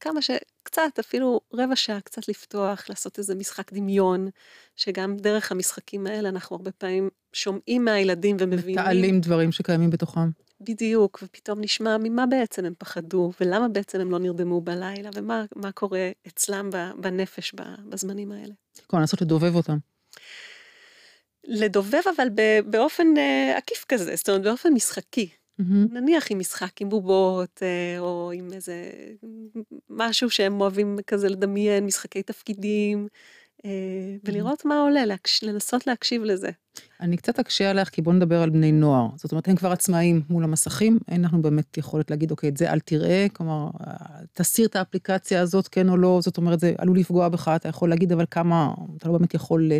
כמה 0.00 0.22
שקצת, 0.22 0.98
אפילו 1.00 1.40
רבע 1.54 1.76
שעה 1.76 2.00
קצת 2.00 2.28
לפתוח, 2.28 2.88
לעשות 2.88 3.18
איזה 3.18 3.34
משחק 3.34 3.72
דמיון, 3.72 4.28
שגם 4.76 5.16
דרך 5.16 5.52
המשחקים 5.52 6.06
האלה 6.06 6.28
אנחנו 6.28 6.56
הרבה 6.56 6.72
פעמים 6.72 7.08
שומעים 7.32 7.84
מהילדים 7.84 8.36
ומבינים. 8.40 8.78
מתעלים 8.78 9.20
דברים 9.20 9.52
שקיימים 9.52 9.90
בתוכם. 9.90 10.30
בדיוק, 10.60 11.20
ופתאום 11.22 11.60
נשמע 11.60 11.96
ממה 11.98 12.26
בעצם 12.26 12.64
הם 12.64 12.74
פחדו, 12.78 13.32
ולמה 13.40 13.68
בעצם 13.68 14.00
הם 14.00 14.10
לא 14.10 14.18
נרדמו 14.18 14.60
בלילה, 14.60 15.10
ומה 15.14 15.72
קורה 15.74 16.10
אצלם 16.26 16.70
בנפש 17.00 17.54
בזמנים 17.88 18.32
האלה. 18.32 18.54
כן, 18.88 18.98
לנסות 18.98 19.22
לדובב 19.22 19.54
אותם. 19.54 19.78
לדובב 21.48 22.02
אבל 22.16 22.28
באופן 22.66 23.06
uh, 23.16 23.56
עקיף 23.56 23.84
כזה, 23.88 24.16
זאת 24.16 24.28
אומרת 24.28 24.42
באופן 24.42 24.72
משחקי. 24.72 25.28
נניח 25.92 26.26
עם 26.30 26.38
משחק 26.38 26.80
עם 26.80 26.88
בובות, 26.88 27.62
אה, 27.62 27.98
או 27.98 28.32
עם 28.34 28.52
איזה 28.52 28.90
משהו 29.90 30.30
שהם 30.30 30.60
אוהבים 30.60 30.98
כזה 31.06 31.28
לדמיין, 31.28 31.86
משחקי 31.86 32.22
תפקידים, 32.22 33.08
אה, 33.64 33.70
ולראות 34.24 34.64
מה 34.64 34.80
עולה, 34.80 35.06
להקש... 35.06 35.44
לנסות 35.44 35.86
להקשיב 35.86 36.22
לזה. 36.22 36.50
אני 37.00 37.16
קצת 37.16 37.38
אקשה 37.38 37.70
עליך, 37.70 37.88
כי 37.88 38.02
בואו 38.02 38.16
נדבר 38.16 38.42
על 38.42 38.50
בני 38.50 38.72
נוער. 38.72 39.08
זאת 39.16 39.32
אומרת, 39.32 39.48
הם 39.48 39.56
כבר 39.56 39.72
עצמאים 39.72 40.22
מול 40.30 40.44
המסכים, 40.44 40.98
אין 41.08 41.24
לנו 41.24 41.42
באמת 41.42 41.78
יכולת 41.78 42.10
להגיד, 42.10 42.30
אוקיי, 42.30 42.48
את 42.48 42.56
זה 42.56 42.72
אל 42.72 42.80
תראה, 42.80 43.26
כלומר, 43.32 43.68
תסיר 44.32 44.66
את 44.66 44.76
האפליקציה 44.76 45.40
הזאת, 45.40 45.68
כן 45.68 45.88
או 45.88 45.96
לא, 45.96 46.18
זאת 46.22 46.36
אומרת, 46.36 46.60
זה 46.60 46.72
עלול 46.78 46.98
לפגוע 46.98 47.28
בך, 47.28 47.52
אתה 47.56 47.68
יכול 47.68 47.88
להגיד, 47.88 48.12
אבל 48.12 48.24
כמה, 48.30 48.74
אתה 48.96 49.08
לא 49.08 49.18
באמת 49.18 49.34
יכול... 49.34 49.70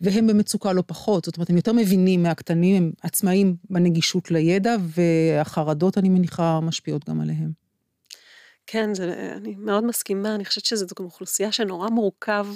והם 0.00 0.26
במצוקה 0.26 0.72
לא 0.72 0.82
פחות, 0.86 1.24
זאת 1.24 1.36
אומרת, 1.36 1.50
הם 1.50 1.56
יותר 1.56 1.72
מבינים 1.72 2.22
מהקטנים, 2.22 2.76
הם 2.76 2.92
עצמאים 3.02 3.56
בנגישות 3.70 4.30
לידע, 4.30 4.76
והחרדות, 4.80 5.98
אני 5.98 6.08
מניחה, 6.08 6.60
משפיעות 6.62 7.08
גם 7.08 7.20
עליהם. 7.20 7.50
כן, 8.66 8.94
זה, 8.94 9.32
אני 9.36 9.54
מאוד 9.58 9.84
מסכימה, 9.84 10.34
אני 10.34 10.44
חושבת 10.44 10.64
שזו 10.64 10.86
גם 10.98 11.04
אוכלוסייה 11.04 11.52
שנורא 11.52 11.88
מורכב. 11.88 12.46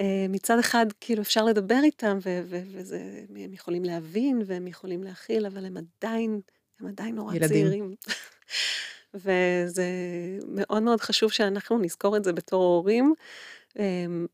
אה, 0.00 0.26
מצד 0.28 0.58
אחד, 0.58 0.86
כאילו, 1.00 1.22
אפשר 1.22 1.44
לדבר 1.44 1.80
איתם, 1.84 2.18
והם 2.22 3.52
יכולים 3.52 3.84
להבין, 3.84 4.42
והם 4.46 4.66
יכולים 4.66 5.02
להכיל, 5.02 5.46
אבל 5.46 5.64
הם 5.64 5.76
עדיין, 5.76 6.40
הם 6.80 6.86
עדיין 6.86 7.14
נורא 7.14 7.34
ילדים. 7.34 7.48
צעירים. 7.48 7.94
וזה 9.14 9.84
מאוד 10.48 10.82
מאוד 10.82 11.00
חשוב 11.00 11.32
שאנחנו 11.32 11.78
נזכור 11.78 12.16
את 12.16 12.24
זה 12.24 12.32
בתור 12.32 12.64
הורים. 12.64 13.14
אמ, 13.78 14.26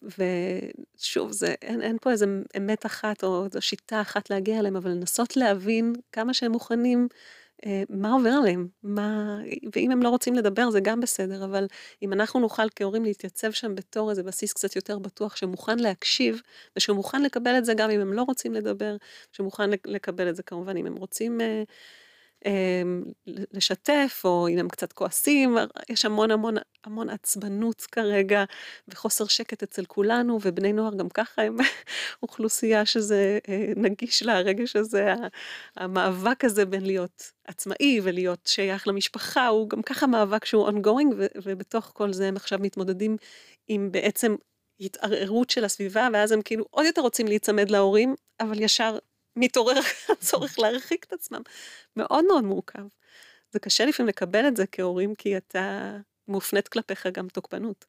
ושוב, 0.98 1.32
זה, 1.32 1.54
אין, 1.62 1.82
אין 1.82 1.96
פה 2.00 2.10
איזה 2.10 2.26
אמת 2.56 2.86
אחת 2.86 3.24
או 3.24 3.44
איזו 3.44 3.62
שיטה 3.62 4.00
אחת 4.00 4.30
להגיע 4.30 4.58
אליהם, 4.58 4.76
אבל 4.76 4.90
לנסות 4.90 5.36
להבין 5.36 5.92
כמה 6.12 6.34
שהם 6.34 6.52
מוכנים, 6.52 7.08
אה, 7.66 7.82
מה 7.88 8.12
עובר 8.12 8.30
עליהם, 8.30 8.68
מה, 8.82 9.38
ואם 9.74 9.90
הם 9.90 10.02
לא 10.02 10.08
רוצים 10.08 10.34
לדבר 10.34 10.70
זה 10.70 10.80
גם 10.80 11.00
בסדר, 11.00 11.44
אבל 11.44 11.66
אם 12.02 12.12
אנחנו 12.12 12.40
נוכל 12.40 12.62
כהורים 12.76 13.04
להתייצב 13.04 13.50
שם 13.52 13.74
בתור 13.74 14.10
איזה 14.10 14.22
בסיס 14.22 14.52
קצת 14.52 14.76
יותר 14.76 14.98
בטוח, 14.98 15.36
שמוכן 15.36 15.78
להקשיב, 15.78 16.40
ושהוא 16.76 16.96
מוכן 16.96 17.22
לקבל 17.22 17.58
את 17.58 17.64
זה 17.64 17.74
גם 17.74 17.90
אם 17.90 18.00
הם 18.00 18.12
לא 18.12 18.22
רוצים 18.22 18.54
לדבר, 18.54 18.96
שמוכן 19.32 19.70
לקבל 19.86 20.28
את 20.28 20.36
זה 20.36 20.42
כמובן 20.42 20.76
אם 20.76 20.86
הם 20.86 20.96
רוצים... 20.96 21.40
אמ, 22.46 23.04
לשתף, 23.26 24.22
או 24.24 24.48
אם 24.48 24.58
הם 24.58 24.68
קצת 24.68 24.92
כועסים, 24.92 25.56
יש 25.88 26.04
המון 26.04 26.30
המון 26.30 26.54
המון 26.84 27.08
עצבנות 27.08 27.80
כרגע, 27.80 28.44
וחוסר 28.88 29.26
שקט 29.26 29.62
אצל 29.62 29.84
כולנו, 29.84 30.38
ובני 30.42 30.72
נוער 30.72 30.94
גם 30.94 31.08
ככה 31.08 31.42
הם 31.42 31.56
אוכלוסייה 32.22 32.86
שזה 32.86 33.38
אה, 33.48 33.72
נגיש 33.76 34.22
לה, 34.22 34.36
הרגש 34.36 34.76
הזה, 34.76 35.14
המאבק 35.76 36.44
הזה 36.44 36.66
בין 36.66 36.86
להיות 36.86 37.32
עצמאי 37.46 38.00
ולהיות 38.02 38.46
שייך 38.46 38.88
למשפחה, 38.88 39.46
הוא 39.46 39.68
גם 39.68 39.82
ככה 39.82 40.06
מאבק 40.06 40.44
שהוא 40.44 40.68
ongoing, 40.68 41.14
ובתוך 41.42 41.90
כל 41.94 42.12
זה 42.12 42.28
הם 42.28 42.36
עכשיו 42.36 42.58
מתמודדים 42.62 43.16
עם 43.68 43.92
בעצם 43.92 44.36
התערערות 44.80 45.50
של 45.50 45.64
הסביבה, 45.64 46.08
ואז 46.12 46.32
הם 46.32 46.42
כאילו 46.42 46.64
עוד 46.70 46.86
יותר 46.86 47.00
רוצים 47.00 47.26
להיצמד 47.26 47.70
להורים, 47.70 48.14
אבל 48.40 48.62
ישר 48.62 48.98
מתעורר 49.38 49.80
הצורך 50.12 50.58
להרחיק 50.58 51.04
את 51.04 51.12
עצמם. 51.12 51.42
מאוד 51.96 52.24
מאוד 52.24 52.44
מורכב. 52.44 52.84
זה 53.52 53.58
קשה 53.58 53.84
לפעמים 53.84 54.08
לקבל 54.08 54.48
את 54.48 54.56
זה 54.56 54.66
כהורים, 54.72 55.14
כי 55.14 55.36
אתה 55.36 55.96
מופנית 56.28 56.68
כלפיך 56.68 57.06
גם 57.12 57.28
תוקפנות. 57.28 57.84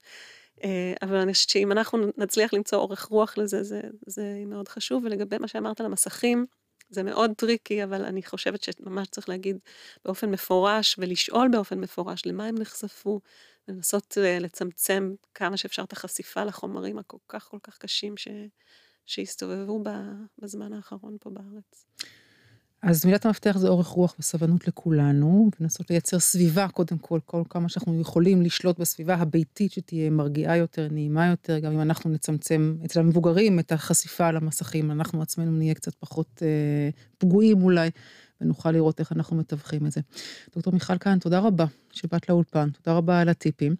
אה, 0.63 0.93
אבל 1.01 1.15
אני 1.15 1.33
חושבת 1.33 1.49
שאם 1.49 1.71
אנחנו 1.71 1.97
נצליח 2.17 2.53
למצוא 2.53 2.77
אורך 2.77 3.05
רוח 3.05 3.38
לזה, 3.38 3.63
זה, 3.63 3.81
זה 4.05 4.43
מאוד 4.45 4.67
חשוב. 4.67 5.03
ולגבי 5.05 5.38
מה 5.38 5.47
שאמרת 5.47 5.79
על 5.79 5.85
המסכים, 5.85 6.45
זה 6.89 7.03
מאוד 7.03 7.31
טריקי, 7.38 7.83
אבל 7.83 8.05
אני 8.05 8.23
חושבת 8.23 8.63
שממש 8.63 9.07
צריך 9.07 9.29
להגיד 9.29 9.57
באופן 10.05 10.31
מפורש 10.31 10.95
ולשאול 10.97 11.47
באופן 11.51 11.79
מפורש 11.79 12.25
למה 12.25 12.45
הם 12.45 12.55
נחשפו, 12.57 13.19
ולנסות 13.67 14.17
אה, 14.17 14.39
לצמצם 14.39 15.13
כמה 15.33 15.57
שאפשר 15.57 15.83
את 15.83 15.91
החשיפה 15.91 16.43
לחומרים 16.43 16.97
הכל 16.97 17.17
כך 17.27 17.43
כל 17.43 17.57
כך 17.63 17.77
קשים 17.77 18.17
ש... 18.17 18.27
שהסתובבו 19.09 19.83
בזמן 20.41 20.73
האחרון 20.73 21.17
פה 21.19 21.29
בארץ. 21.29 21.85
אז 22.81 23.05
מילת 23.05 23.25
המפתח 23.25 23.57
זה 23.57 23.67
אורך 23.67 23.87
רוח 23.87 24.15
וסבלנות 24.19 24.67
לכולנו, 24.67 25.49
ולנסות 25.59 25.89
לייצר 25.89 26.19
סביבה, 26.19 26.67
קודם 26.67 26.97
כל, 26.97 27.19
כל 27.25 27.43
כמה 27.49 27.69
שאנחנו 27.69 27.99
יכולים 27.99 28.41
לשלוט 28.41 28.79
בסביבה 28.79 29.15
הביתית, 29.15 29.71
שתהיה 29.71 30.09
מרגיעה 30.09 30.57
יותר, 30.57 30.87
נעימה 30.91 31.27
יותר, 31.27 31.59
גם 31.59 31.71
אם 31.71 31.81
אנחנו 31.81 32.09
נצמצם 32.09 32.75
אצל 32.85 32.99
המבוגרים 32.99 33.59
את 33.59 33.71
החשיפה 33.71 34.31
למסכים, 34.31 34.91
אנחנו 34.91 35.21
עצמנו 35.21 35.51
נהיה 35.51 35.73
קצת 35.73 35.95
פחות 35.95 36.41
אה, 36.41 36.89
פגועים 37.17 37.63
אולי, 37.63 37.89
ונוכל 38.41 38.71
לראות 38.71 38.99
איך 38.99 39.11
אנחנו 39.11 39.37
מתווכים 39.37 39.85
את 39.85 39.91
זה. 39.91 40.01
דוקטור 40.55 40.73
מיכל 40.73 40.97
כהן, 40.99 41.19
תודה 41.19 41.39
רבה 41.39 41.65
שבאת 41.91 42.29
לאולפן, 42.29 42.69
תודה 42.69 42.97
רבה 42.97 43.21
על 43.21 43.29
הטיפים, 43.29 43.75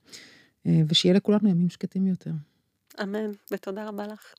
אה, 0.66 0.82
ושיהיה 0.88 1.16
לכולנו 1.16 1.50
ימים 1.50 1.70
שקטים 1.70 2.08
יותר. 2.08 2.32
אמן, 3.04 3.32
ותודה 3.52 3.88
רבה 3.88 4.08
לך. 4.08 4.34